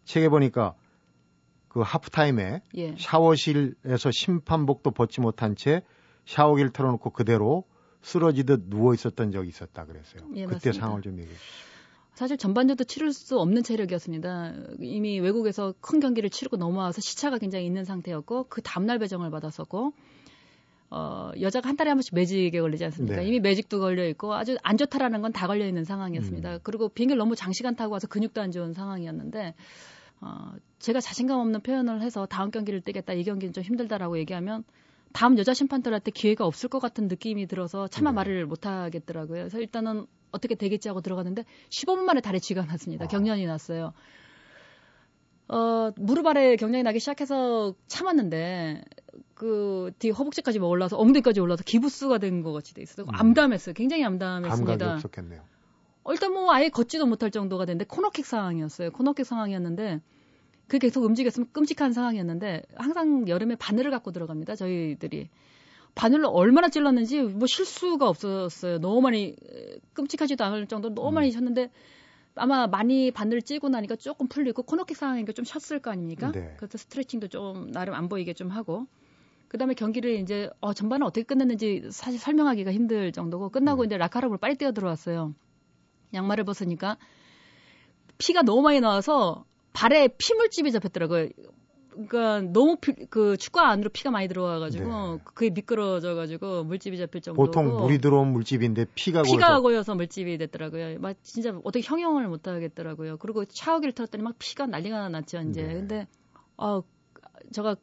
책에 0.04 0.28
보니까 0.28 0.74
그 1.68 1.80
하프타임에 1.80 2.62
예. 2.74 2.94
샤워실에서 2.98 4.10
심판복도 4.10 4.90
벗지 4.90 5.20
못한 5.20 5.56
채 5.56 5.82
샤워기를 6.26 6.70
틀어놓고 6.70 7.10
그대로 7.10 7.64
쓰러지듯 8.02 8.64
누워 8.68 8.92
있었던 8.94 9.30
적이 9.30 9.48
있었다 9.48 9.86
그랬어요. 9.86 10.22
예, 10.34 10.44
그때 10.44 10.54
맞습니다. 10.54 10.80
상황을 10.80 11.02
좀 11.02 11.18
얘기해 11.18 11.34
주시죠. 11.34 11.72
사실 12.14 12.36
전반전도 12.36 12.84
치를 12.84 13.12
수 13.12 13.38
없는 13.38 13.62
체력이었습니다. 13.62 14.52
이미 14.80 15.18
외국에서 15.18 15.74
큰 15.80 15.98
경기를 15.98 16.28
치르고 16.28 16.56
넘어와서 16.56 17.00
시차가 17.00 17.38
굉장히 17.38 17.64
있는 17.66 17.84
상태였고 17.84 18.46
그 18.48 18.60
다음날 18.62 18.98
배정을 18.98 19.30
받았었고 19.30 19.92
어, 20.90 21.30
여자가 21.40 21.70
한 21.70 21.76
달에 21.76 21.88
한 21.88 21.96
번씩 21.96 22.14
매직에 22.14 22.60
걸리지 22.60 22.84
않습니까? 22.84 23.16
네. 23.16 23.26
이미 23.26 23.40
매직도 23.40 23.80
걸려 23.80 24.06
있고 24.08 24.34
아주 24.34 24.58
안 24.62 24.76
좋다라는 24.76 25.22
건 25.22 25.32
다 25.32 25.46
걸려 25.46 25.66
있는 25.66 25.84
상황이었습니다. 25.84 26.54
음. 26.54 26.58
그리고 26.62 26.90
비행기를 26.90 27.18
너무 27.18 27.34
장시간 27.34 27.74
타고 27.76 27.94
와서 27.94 28.06
근육도 28.08 28.42
안 28.42 28.50
좋은 28.50 28.74
상황이었는데 28.74 29.54
어, 30.20 30.52
제가 30.78 31.00
자신감 31.00 31.40
없는 31.40 31.62
표현을 31.62 32.02
해서 32.02 32.26
다음 32.26 32.50
경기를 32.50 32.82
뛰겠다, 32.82 33.14
이 33.14 33.24
경기는 33.24 33.54
좀 33.54 33.64
힘들다라고 33.64 34.18
얘기하면 34.18 34.64
다음 35.12 35.38
여자 35.38 35.54
심판들한테 35.54 36.10
기회가 36.10 36.44
없을 36.46 36.68
것 36.68 36.78
같은 36.78 37.08
느낌이 37.08 37.46
들어서 37.46 37.88
차마 37.88 38.10
네. 38.10 38.16
말을 38.16 38.46
못 38.46 38.66
하겠더라고요. 38.66 39.38
그래서 39.40 39.58
일단은 39.58 40.06
어떻게 40.32 40.54
되겠지 40.56 40.88
하고 40.88 41.00
들어갔는데 41.00 41.44
15분 41.68 42.00
만에 42.00 42.20
다리 42.20 42.40
쥐가 42.40 42.64
났습니다. 42.64 43.04
아. 43.04 43.08
경련이 43.08 43.46
났어요. 43.46 43.92
어, 45.48 45.90
무릎 45.96 46.26
아래 46.26 46.56
경련이 46.56 46.82
나기 46.82 46.98
시작해서 46.98 47.74
참았는데 47.86 48.84
그 49.34 49.90
뒤 49.98 50.10
허벅지까지 50.10 50.58
뭐 50.58 50.68
올라서 50.68 50.96
엉덩이까지 50.98 51.40
올라서 51.40 51.62
기부스가 51.64 52.18
된 52.18 52.42
것 52.42 52.52
같이 52.52 52.74
돼 52.74 52.82
있어요. 52.82 53.06
음. 53.06 53.14
암담했어요. 53.14 53.74
굉장히 53.74 54.04
암담했습니다. 54.04 54.76
감각이 54.78 54.94
없었겠네요. 54.96 55.42
어, 56.04 56.12
일단 56.12 56.32
뭐 56.32 56.52
아예 56.52 56.68
걷지도 56.68 57.06
못할 57.06 57.30
정도가 57.30 57.66
됐는데 57.66 57.84
코너킥 57.86 58.24
상황이었어요. 58.24 58.90
코너킥 58.92 59.26
상황이었는데 59.26 60.00
그게 60.66 60.86
계속 60.86 61.04
움직였으면 61.04 61.48
끔찍한 61.52 61.92
상황이었는데 61.92 62.62
항상 62.76 63.28
여름에 63.28 63.56
바늘을 63.56 63.90
갖고 63.90 64.10
들어갑니다. 64.12 64.54
저희들이 64.56 65.28
바늘로 65.94 66.28
얼마나 66.28 66.68
찔렀는지 66.68 67.22
뭐 67.22 67.46
실수가 67.46 68.08
없었어요. 68.08 68.78
너무 68.78 69.00
많이 69.00 69.36
끔찍하지도 69.92 70.42
않을 70.44 70.66
정도로 70.66 70.94
너무 70.94 71.10
많이 71.12 71.28
음. 71.28 71.32
쳤는데 71.32 71.70
아마 72.34 72.66
많이 72.66 73.10
바늘 73.10 73.42
찌고 73.42 73.68
나니까 73.68 73.96
조금 73.96 74.26
풀리고 74.26 74.62
코너킥 74.62 74.96
상황이니까 74.96 75.32
좀 75.32 75.44
쉬었을 75.44 75.80
거 75.80 75.90
아닙니까? 75.90 76.32
네. 76.32 76.54
그래서 76.56 76.78
스트레칭도 76.78 77.28
좀 77.28 77.70
나름 77.72 77.94
안 77.94 78.08
보이게 78.08 78.32
좀 78.32 78.48
하고 78.48 78.86
그다음에 79.48 79.74
경기를 79.74 80.12
이제 80.12 80.48
어 80.60 80.72
전반은 80.72 81.06
어떻게 81.06 81.24
끝냈는지 81.24 81.88
사실 81.90 82.18
설명하기가 82.18 82.72
힘들 82.72 83.12
정도고 83.12 83.50
끝나고 83.50 83.82
네. 83.82 83.86
이제 83.86 83.96
라카락으로 83.98 84.38
빨리 84.38 84.56
뛰어 84.56 84.72
들어왔어요. 84.72 85.34
양말을 86.14 86.44
벗으니까 86.44 86.96
피가 88.16 88.42
너무 88.42 88.62
많이 88.62 88.80
나와서 88.80 89.44
발에 89.74 90.08
피물집이 90.16 90.72
잡혔더라고요. 90.72 91.28
그러니까 91.92 92.40
너무 92.52 92.76
피, 92.76 92.92
그 93.10 93.36
축구 93.36 93.60
안으로 93.60 93.90
피가 93.90 94.10
많이 94.10 94.28
들어와가지고 94.28 94.84
네. 94.84 95.18
그게 95.24 95.50
미끄러져가지고 95.50 96.64
물집이 96.64 96.98
잡힐 96.98 97.20
정도로 97.20 97.46
보통 97.46 97.76
물이 97.76 97.98
들어온 97.98 98.32
물집인데 98.32 98.86
피가 98.94 99.22
피가 99.22 99.60
고여서, 99.60 99.94
물집이 99.94 100.38
됐더라고요. 100.38 100.98
막 100.98 101.16
진짜 101.22 101.50
어떻게 101.64 101.84
형용을 101.84 102.28
못 102.28 102.48
하겠더라고요. 102.48 103.18
그리고 103.18 103.44
샤워기를 103.48 103.92
틀었더니 103.92 104.24
막 104.24 104.34
피가 104.38 104.66
난리가 104.66 105.08
났죠 105.10 105.40
이제. 105.42 105.62
네. 105.62 105.74
근데 105.74 106.06
어 106.56 106.82
제가 107.52 107.76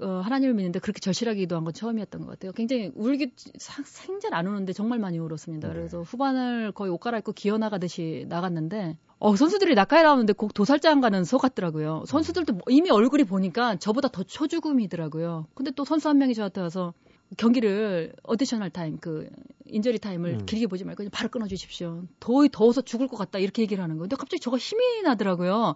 어, 0.00 0.20
하나님을 0.24 0.54
믿는데 0.54 0.78
그렇게 0.80 1.00
절실하게 1.00 1.40
기도한 1.40 1.64
건 1.64 1.72
처음이었던 1.72 2.22
것 2.22 2.30
같아요. 2.30 2.52
굉장히 2.52 2.90
울기 2.94 3.30
생전 3.58 4.34
안 4.34 4.46
우는데 4.46 4.72
정말 4.72 4.98
많이 4.98 5.18
울었습니다. 5.18 5.68
네. 5.68 5.74
그래서 5.74 6.02
후반을 6.02 6.72
거의 6.72 6.90
옷 6.90 6.98
갈아입고 6.98 7.32
기어 7.32 7.58
나가듯이 7.58 8.26
나갔는데 8.28 8.98
어, 9.18 9.36
선수들이 9.36 9.74
라커에 9.74 10.02
나오는데 10.02 10.32
꼭 10.32 10.52
도살장 10.52 11.00
가는 11.00 11.24
소 11.24 11.38
같더라고요. 11.38 12.04
선수들도 12.06 12.52
뭐 12.52 12.62
이미 12.68 12.90
얼굴이 12.90 13.24
보니까 13.24 13.76
저보다 13.76 14.08
더 14.08 14.22
초죽음이더라고요. 14.22 15.46
근데 15.54 15.70
또 15.70 15.84
선수 15.84 16.08
한 16.08 16.18
명이 16.18 16.34
저한테 16.34 16.60
와서 16.60 16.92
경기를 17.36 18.12
additional 18.22 18.70
time 18.70 18.98
그 18.98 19.28
인저리 19.66 19.98
타임을 19.98 20.30
음. 20.40 20.46
길게 20.46 20.66
보지 20.66 20.84
말고 20.84 20.98
그냥 20.98 21.10
바로 21.10 21.28
끊어 21.30 21.46
주십시오. 21.46 22.04
더위 22.20 22.48
더워서 22.50 22.82
죽을 22.82 23.08
것 23.08 23.16
같다 23.16 23.38
이렇게 23.38 23.62
얘기를 23.62 23.82
하는 23.82 23.96
거예요. 23.96 24.08
근데 24.08 24.16
갑자기 24.16 24.40
저가 24.40 24.58
힘이 24.58 25.02
나더라고요. 25.02 25.74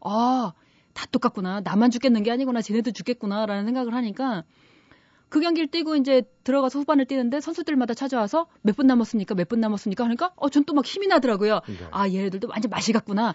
아, 0.00 0.52
다 0.96 1.04
똑같구나. 1.12 1.60
나만 1.60 1.90
죽겠는 1.90 2.22
게 2.22 2.30
아니구나. 2.32 2.62
쟤네도 2.62 2.92
죽겠구나라는 2.92 3.66
생각을 3.66 3.92
하니까 3.94 4.44
그 5.28 5.40
경기를 5.40 5.66
뛰고 5.68 5.96
이제 5.96 6.22
들어가서 6.44 6.78
후반을 6.78 7.04
뛰는데 7.04 7.40
선수들마다 7.40 7.92
찾아와서 7.94 8.46
몇 8.62 8.76
분 8.76 8.86
남았습니까? 8.86 9.34
몇 9.34 9.48
분 9.48 9.60
남았습니까? 9.60 10.04
하니까 10.04 10.32
어, 10.36 10.48
전 10.48 10.64
또 10.64 10.72
막 10.74 10.86
힘이 10.86 11.08
나더라고요. 11.08 11.60
네. 11.66 11.74
아, 11.90 12.08
얘네들도 12.08 12.48
완전 12.48 12.70
맛이 12.70 12.92
갔구나. 12.92 13.34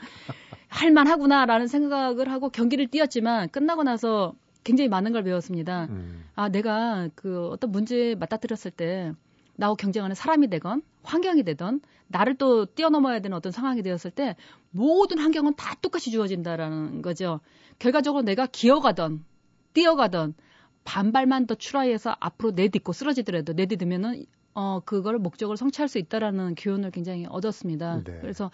할만하구나라는 0.69 1.67
생각을 1.67 2.32
하고 2.32 2.50
경기를 2.50 2.88
뛰었지만 2.88 3.50
끝나고 3.50 3.84
나서 3.84 4.34
굉장히 4.63 4.88
많은 4.89 5.12
걸 5.12 5.24
배웠습니다. 5.24 5.86
음. 5.89 6.24
아, 6.36 6.50
내가 6.50 7.10
그 7.15 7.50
어떤 7.50 7.71
문제에 7.71 8.15
맞닥뜨렸을 8.15 8.71
때 8.71 9.12
나하고 9.56 9.76
경쟁하는 9.76 10.15
사람이 10.15 10.50
되건 10.50 10.82
환경이 11.04 11.44
되던 11.44 11.82
나를 12.08 12.36
또 12.36 12.66
뛰어넘어야 12.66 13.20
되는 13.20 13.36
어떤 13.36 13.52
상황이 13.52 13.82
되었을 13.82 14.12
때 14.12 14.36
모든 14.70 15.20
환경은 15.20 15.56
다 15.56 15.76
똑같이 15.82 16.12
주어진다라는 16.12 17.02
거죠. 17.02 17.40
결과적으로 17.80 18.24
내가 18.24 18.46
기어가던 18.46 19.24
뛰어가던 19.74 20.34
반발만 20.84 21.48
더 21.48 21.56
추라이해서 21.56 22.16
앞으로 22.20 22.52
내딛고 22.52 22.94
쓰러지더라도 22.94 23.54
내딛으면은 23.54 24.26
어 24.54 24.82
그걸 24.84 25.18
목적을 25.18 25.56
성취할 25.56 25.88
수 25.88 25.98
있다라는 25.98 26.56
교훈을 26.56 26.92
굉장히 26.92 27.26
얻었습니다. 27.30 28.04
네. 28.04 28.18
그래서 28.20 28.52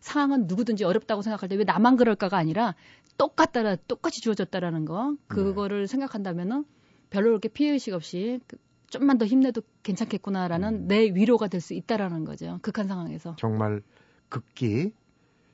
상황은 0.00 0.46
누구든지 0.46 0.84
어렵다고 0.84 1.22
생각할 1.22 1.48
때 1.48 1.56
왜 1.56 1.64
나만 1.64 1.96
그럴까가 1.96 2.36
아니라 2.36 2.74
똑같다라 3.18 3.76
똑같이 3.86 4.20
주어졌다라는 4.20 4.84
거 4.84 5.14
그거를 5.28 5.82
네. 5.82 5.86
생각한다면은 5.86 6.64
별로 7.10 7.30
그렇게 7.30 7.48
피해 7.48 7.72
의식 7.72 7.94
없이 7.94 8.40
그 8.46 8.56
좀만 8.90 9.18
더 9.18 9.24
힘내도 9.26 9.62
괜찮겠구나라는 9.82 10.68
음. 10.84 10.88
내 10.88 11.02
위로가 11.14 11.48
될 11.48 11.60
수 11.60 11.74
있다라는 11.74 12.24
거죠. 12.24 12.58
극한 12.62 12.86
상황에서. 12.88 13.36
정말 13.38 13.82
극기 14.28 14.92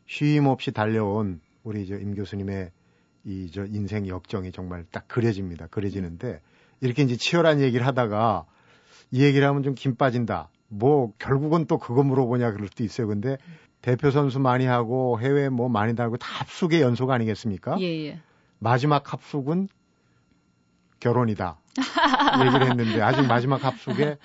쉼 0.07 0.47
없이 0.47 0.71
달려온 0.73 1.41
우리 1.63 1.87
저 1.87 1.97
임 1.97 2.15
교수님의 2.15 2.71
이 3.25 3.51
저 3.53 3.65
인생 3.65 4.07
역정이 4.07 4.53
정말 4.53 4.85
딱 4.93 5.09
그려집니다. 5.09 5.67
그려지는데 5.69 6.41
이렇게 6.81 7.03
이제 7.03 7.17
치열한 7.17 7.61
얘기를 7.61 7.87
하다가 7.87 8.45
이 9.11 9.23
얘기를 9.25 9.47
하면 9.49 9.63
좀 9.63 9.75
김 9.75 9.97
빠진다. 9.97 10.51
뭐 10.69 11.13
결국은 11.19 11.67
또 11.67 11.79
그거 11.79 12.03
물어보냐 12.03 12.53
그럴 12.53 12.69
수도 12.69 12.85
있어요. 12.85 13.07
근데 13.07 13.39
대표 13.81 14.11
선수 14.11 14.41
많이 14.41 14.67
하고 14.67 15.19
해외 15.21 15.49
뭐 15.49 15.69
많이 15.69 15.95
달고 15.95 16.17
다 16.19 16.27
합숙의 16.41 16.81
연속 16.83 17.11
아니겠습니까? 17.11 17.77
예, 17.81 18.07
예. 18.09 18.19
마지막 18.59 19.13
합숙은 19.13 19.69
결혼이다. 21.01 21.59
얘기를 22.47 22.71
했는데 22.71 23.03
아직 23.03 23.23
마지막 23.27 23.65
합숙에 23.65 24.19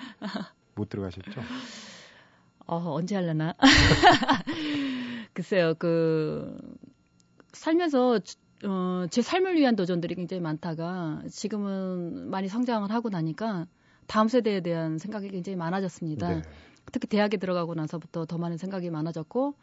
못 0.74 0.88
들어가셨죠? 0.88 1.40
어, 2.66 2.92
언제 2.94 3.16
할려나? 3.16 3.54
글쎄요, 5.34 5.74
그, 5.78 6.56
살면서, 7.52 8.20
어, 8.64 9.06
제 9.10 9.22
삶을 9.22 9.56
위한 9.56 9.74
도전들이 9.74 10.14
굉장히 10.14 10.40
많다가 10.40 11.22
지금은 11.28 12.30
많이 12.30 12.48
성장을 12.48 12.88
하고 12.90 13.08
나니까 13.08 13.66
다음 14.06 14.28
세대에 14.28 14.60
대한 14.60 14.98
생각이 14.98 15.28
굉장히 15.30 15.56
많아졌습니다. 15.56 16.28
네. 16.28 16.42
특히 16.92 17.08
대학에 17.08 17.36
들어가고 17.36 17.74
나서부터 17.74 18.24
더 18.26 18.38
많은 18.38 18.56
생각이 18.56 18.90
많아졌고 18.90 19.54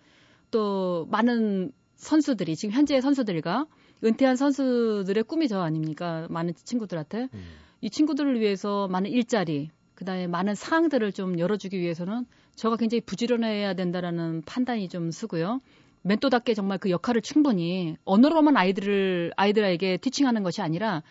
또 0.52 1.06
많은 1.10 1.72
선수들이 1.96 2.56
지금 2.56 2.74
현재 2.74 3.00
선수들과 3.02 3.68
은퇴한 4.04 4.36
선수들의 4.36 5.24
꿈이 5.24 5.48
저 5.48 5.62
아닙니까? 5.62 6.28
많은 6.30 6.54
친구들한테. 6.56 7.30
음. 7.34 7.44
이 7.82 7.90
친구들을 7.90 8.40
위해서 8.40 8.88
많은 8.88 9.10
일자리, 9.10 9.70
그 9.96 10.06
다음에 10.06 10.28
많은 10.28 10.56
사항들을 10.56 11.12
좀 11.12 11.40
열어주기 11.40 11.80
위해서는 11.80 12.26
저가 12.56 12.76
굉장히 12.78 13.02
부지런해야 13.02 13.76
된다라는 13.76 14.42
판단이 14.46 14.90
좀 14.90 15.12
쓰고요. 15.12 15.62
멘토답게 16.02 16.54
정말 16.54 16.78
그 16.78 16.90
역할을 16.90 17.22
충분히 17.22 17.98
언어로만 18.06 18.58
아이들을, 18.58 19.34
아이들에게 19.36 19.98
티칭하는 19.98 20.44
것이 20.44 20.62
아니라 20.62 21.04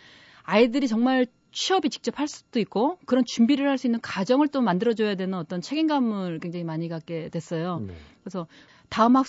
아이들이 0.43 0.89
정말 0.89 1.27
취업이 1.53 1.89
직접 1.91 2.19
할 2.19 2.29
수도 2.29 2.61
있고 2.61 2.99
그런 3.07 3.25
준비를 3.27 3.69
할 3.69 3.79
수 3.79 3.87
있는 3.87 4.01
가정을 4.01 4.49
또 4.49 4.61
만들어줘야 4.61 5.15
되는 5.15 5.39
어떤 5.39 5.61
책임감을 5.61 6.41
굉장히 6.41 6.65
많이 6.65 6.89
갖게 6.89 7.29
됐어요. 7.29 7.81
네. 7.87 7.95
그래서 8.23 8.47
다음 8.89 9.17
학, 9.17 9.27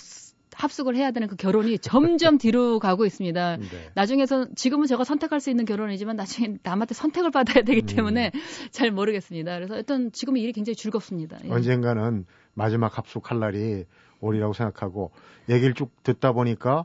합숙을 0.54 0.96
해야 0.96 1.10
되는 1.10 1.28
그 1.28 1.36
결혼이 1.36 1.78
점점 1.78 2.38
뒤로 2.38 2.78
가고 2.78 3.04
있습니다. 3.04 3.56
네. 3.56 3.66
나중에서 3.94 4.46
지금은 4.54 4.86
제가 4.86 5.04
선택할 5.04 5.40
수 5.40 5.50
있는 5.50 5.64
결혼이지만 5.64 6.16
나중에 6.16 6.56
남한테 6.62 6.94
선택을 6.94 7.30
받아야 7.30 7.64
되기 7.64 7.82
음. 7.82 7.96
때문에 7.96 8.30
음. 8.34 8.40
잘 8.70 8.90
모르겠습니다. 8.90 9.54
그래서 9.54 9.76
일단 9.76 10.10
지금은 10.12 10.40
일이 10.40 10.52
굉장히 10.52 10.76
즐겁습니다. 10.76 11.38
예. 11.44 11.50
언젠가는 11.50 12.26
마지막 12.54 12.96
합숙할 12.98 13.38
날이 13.38 13.84
오리라고 14.20 14.52
생각하고 14.52 15.12
얘기를 15.48 15.74
쭉 15.74 15.90
듣다 16.02 16.32
보니까 16.32 16.84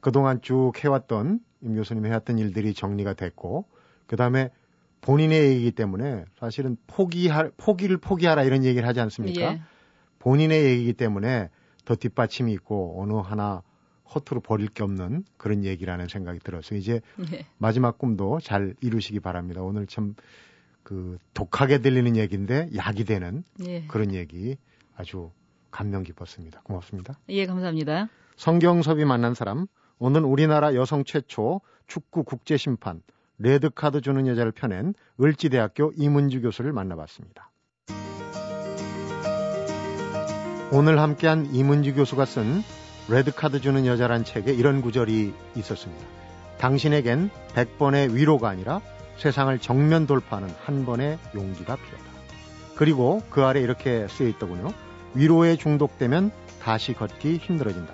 그동안 0.00 0.40
쭉 0.42 0.72
해왔던 0.76 1.40
임 1.62 1.74
교수님이 1.74 2.08
해왔던 2.08 2.38
일들이 2.38 2.74
정리가 2.74 3.14
됐고 3.14 3.66
그 4.06 4.16
다음에 4.16 4.50
본인의 5.00 5.50
얘기이기 5.50 5.72
때문에 5.72 6.24
사실은 6.38 6.76
포기할 6.86 7.52
포기를 7.56 7.98
포기하라 7.98 8.42
이런 8.44 8.64
얘기를 8.64 8.86
하지 8.88 9.00
않습니까? 9.00 9.40
예. 9.40 9.62
본인의 10.18 10.64
얘기이기 10.64 10.94
때문에 10.94 11.50
더 11.84 11.94
뒷받침이 11.94 12.52
있고 12.54 13.00
어느 13.00 13.12
하나 13.14 13.62
허투루 14.14 14.40
버릴 14.40 14.68
게 14.68 14.82
없는 14.82 15.24
그런 15.36 15.64
얘기라는 15.64 16.08
생각이 16.08 16.38
들어서 16.40 16.74
이제 16.74 17.00
예. 17.32 17.46
마지막 17.58 17.98
꿈도 17.98 18.38
잘 18.40 18.74
이루시기 18.80 19.20
바랍니다. 19.20 19.62
오늘 19.62 19.86
참 19.86 20.14
그 20.84 21.18
독하게 21.32 21.78
들리는 21.78 22.14
얘기인데 22.16 22.68
약이 22.76 23.04
되는 23.04 23.42
예. 23.66 23.84
그런 23.88 24.14
얘기 24.14 24.56
아주 24.94 25.32
감명 25.72 26.04
깊었습니다. 26.04 26.60
고맙습니다. 26.62 27.18
예, 27.30 27.46
감사합니다. 27.46 28.08
성경섭이 28.36 29.04
만난 29.04 29.34
사람 29.34 29.66
오늘 29.98 30.24
우리나라 30.24 30.74
여성 30.74 31.02
최초 31.02 31.62
축구 31.88 32.22
국제 32.22 32.56
심판 32.56 33.02
레드카드 33.38 34.00
주는 34.02 34.26
여자를 34.28 34.52
펴낸 34.52 34.94
을지대학교 35.20 35.92
이문주 35.96 36.42
교수를 36.42 36.72
만나봤습니다. 36.72 37.50
오늘 40.72 40.98
함께한 40.98 41.50
이문주 41.52 41.94
교수가 41.94 42.24
쓴 42.24 42.62
레드카드 43.08 43.60
주는 43.60 43.86
여자란 43.86 44.24
책에 44.24 44.52
이런 44.52 44.80
구절이 44.80 45.32
있었습니다. 45.56 46.04
당신에겐 46.58 47.30
100번의 47.54 48.12
위로가 48.12 48.48
아니라 48.48 48.80
세상을 49.18 49.56
정면 49.58 50.06
돌파하는 50.06 50.48
한 50.64 50.86
번의 50.86 51.18
용기가 51.34 51.76
필요하다. 51.76 52.10
그리고 52.76 53.22
그 53.30 53.44
아래 53.44 53.60
이렇게 53.60 54.08
쓰여 54.08 54.26
있더군요. 54.28 54.72
위로에 55.14 55.56
중독되면 55.56 56.32
다시 56.60 56.94
걷기 56.94 57.36
힘들어진다. 57.36 57.92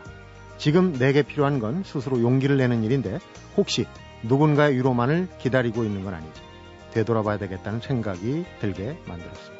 지금 0.57 0.93
내게 0.93 1.23
필요한 1.23 1.59
건 1.59 1.83
스스로 1.85 2.23
용기를 2.23 2.57
내는 2.57 2.85
일인데 2.85 3.19
혹시 3.57 3.87
누군가의 4.23 4.77
위로만을 4.77 5.29
기다리고 5.39 5.85
있는 5.85 6.05
건 6.05 6.15
아니지. 6.15 6.41
되돌아봐야 6.93 7.39
되겠다는 7.39 7.81
생각이 7.81 8.45
들게 8.61 8.97
만들었습니다. 9.07 9.60